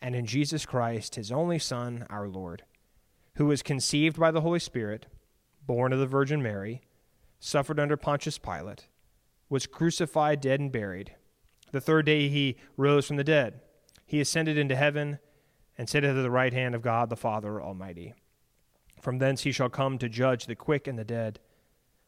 and 0.02 0.16
in 0.16 0.26
Jesus 0.26 0.66
Christ, 0.66 1.16
his 1.16 1.32
only 1.32 1.58
Son, 1.58 2.06
our 2.10 2.28
Lord, 2.28 2.64
who 3.36 3.48
was 3.48 3.64
conceived 3.64 4.20
by 4.20 4.32
the 4.32 4.42
Holy 4.42 4.60
Spirit, 4.60 5.08
born 5.66 5.92
of 5.92 6.00
the 6.00 6.06
Virgin 6.06 6.44
Mary, 6.44 6.82
suffered 7.40 7.80
under 7.80 7.98
Pontius 7.98 8.38
Pilate, 8.38 8.88
was 9.50 9.66
crucified, 9.66 10.42
dead, 10.42 10.60
and 10.60 10.72
buried. 10.72 11.16
The 11.72 11.82
third 11.82 12.06
day 12.06 12.30
he 12.30 12.58
rose 12.78 13.08
from 13.08 13.18
the 13.18 13.24
dead. 13.24 13.62
He 14.06 14.22
ascended 14.22 14.58
into 14.58 14.76
heaven 14.76 15.20
and 15.78 15.90
sitteth 15.90 16.16
at 16.16 16.22
the 16.22 16.32
right 16.32 16.54
hand 16.54 16.76
of 16.76 16.82
God 16.82 17.10
the 17.10 17.16
Father 17.16 17.62
Almighty. 17.62 18.14
From 19.06 19.20
thence 19.20 19.44
he 19.44 19.52
shall 19.52 19.70
come 19.70 20.00
to 20.00 20.10
judge 20.10 20.48
the 20.48 20.56
quick 20.56 20.88
and 20.88 20.98
the 20.98 21.04
dead. 21.04 21.40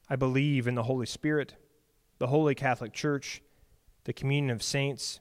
I 0.10 0.15
believe 0.15 0.65
in 0.65 0.73
the 0.73 0.81
Holy 0.81 1.05
Spirit, 1.05 1.53
the 2.17 2.25
holy 2.25 2.55
Catholic 2.55 2.91
Church, 2.91 3.43
the 4.05 4.13
communion 4.13 4.49
of 4.49 4.63
saints, 4.63 5.19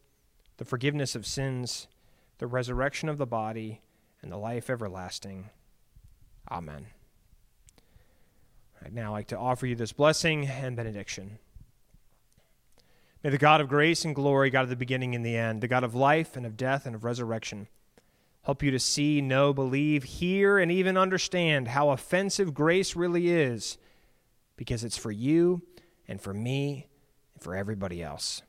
the 0.56 0.64
forgiveness 0.64 1.14
of 1.14 1.26
sins, 1.26 1.86
the 2.38 2.46
resurrection 2.46 3.10
of 3.10 3.18
the 3.18 3.26
body, 3.26 3.82
and 4.22 4.32
the 4.32 4.38
life 4.38 4.70
everlasting. 4.70 5.50
Amen. 6.50 6.86
I'd 8.82 8.94
now 8.94 9.12
like 9.12 9.26
to 9.26 9.38
offer 9.38 9.66
you 9.66 9.74
this 9.74 9.92
blessing 9.92 10.46
and 10.46 10.76
benediction. 10.76 11.38
May 13.22 13.28
the 13.28 13.36
God 13.36 13.60
of 13.60 13.68
grace 13.68 14.02
and 14.02 14.14
glory, 14.14 14.48
God 14.48 14.62
of 14.62 14.70
the 14.70 14.76
beginning 14.76 15.14
and 15.14 15.26
the 15.26 15.36
end, 15.36 15.60
the 15.60 15.68
God 15.68 15.84
of 15.84 15.94
life 15.94 16.36
and 16.36 16.46
of 16.46 16.56
death 16.56 16.86
and 16.86 16.94
of 16.94 17.04
resurrection, 17.04 17.68
help 18.46 18.62
you 18.62 18.70
to 18.70 18.78
see, 18.78 19.20
know, 19.20 19.52
believe, 19.52 20.04
hear, 20.04 20.56
and 20.56 20.70
even 20.70 20.96
understand 20.96 21.66
how 21.66 21.90
offensive 21.90 22.54
grace 22.54 22.94
really 22.94 23.28
is 23.28 23.76
because 24.54 24.84
it's 24.84 24.96
for 24.96 25.10
you 25.10 25.60
and 26.06 26.20
for 26.20 26.32
me 26.32 26.86
and 27.34 27.42
for 27.42 27.56
everybody 27.56 28.00
else. 28.00 28.42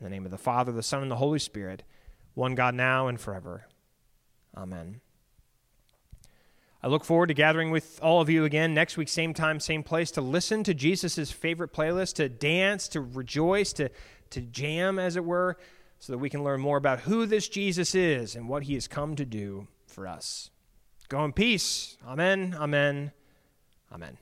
In 0.00 0.04
the 0.04 0.10
name 0.10 0.24
of 0.24 0.30
the 0.30 0.38
Father, 0.38 0.72
the 0.72 0.82
Son, 0.82 1.02
and 1.02 1.10
the 1.10 1.16
Holy 1.16 1.38
Spirit, 1.38 1.82
one 2.32 2.54
God 2.54 2.74
now 2.74 3.08
and 3.08 3.20
forever. 3.20 3.66
Amen. 4.56 5.02
I 6.82 6.86
look 6.86 7.04
forward 7.04 7.26
to 7.26 7.34
gathering 7.34 7.70
with 7.70 8.00
all 8.02 8.22
of 8.22 8.30
you 8.30 8.46
again 8.46 8.72
next 8.72 8.96
week, 8.96 9.08
same 9.08 9.34
time, 9.34 9.60
same 9.60 9.82
place, 9.82 10.10
to 10.12 10.22
listen 10.22 10.64
to 10.64 10.72
Jesus' 10.72 11.30
favorite 11.30 11.74
playlist, 11.74 12.14
to 12.14 12.30
dance, 12.30 12.88
to 12.88 13.02
rejoice, 13.02 13.74
to, 13.74 13.90
to 14.30 14.40
jam, 14.40 14.98
as 14.98 15.16
it 15.16 15.26
were 15.26 15.58
so 15.98 16.12
that 16.12 16.18
we 16.18 16.30
can 16.30 16.44
learn 16.44 16.60
more 16.60 16.76
about 16.76 17.00
who 17.00 17.26
this 17.26 17.48
Jesus 17.48 17.94
is 17.94 18.34
and 18.34 18.48
what 18.48 18.64
he 18.64 18.74
has 18.74 18.88
come 18.88 19.16
to 19.16 19.24
do 19.24 19.66
for 19.86 20.06
us. 20.06 20.50
Go 21.08 21.24
in 21.24 21.32
peace. 21.32 21.96
Amen, 22.06 22.56
amen, 22.58 23.12
amen. 23.92 24.18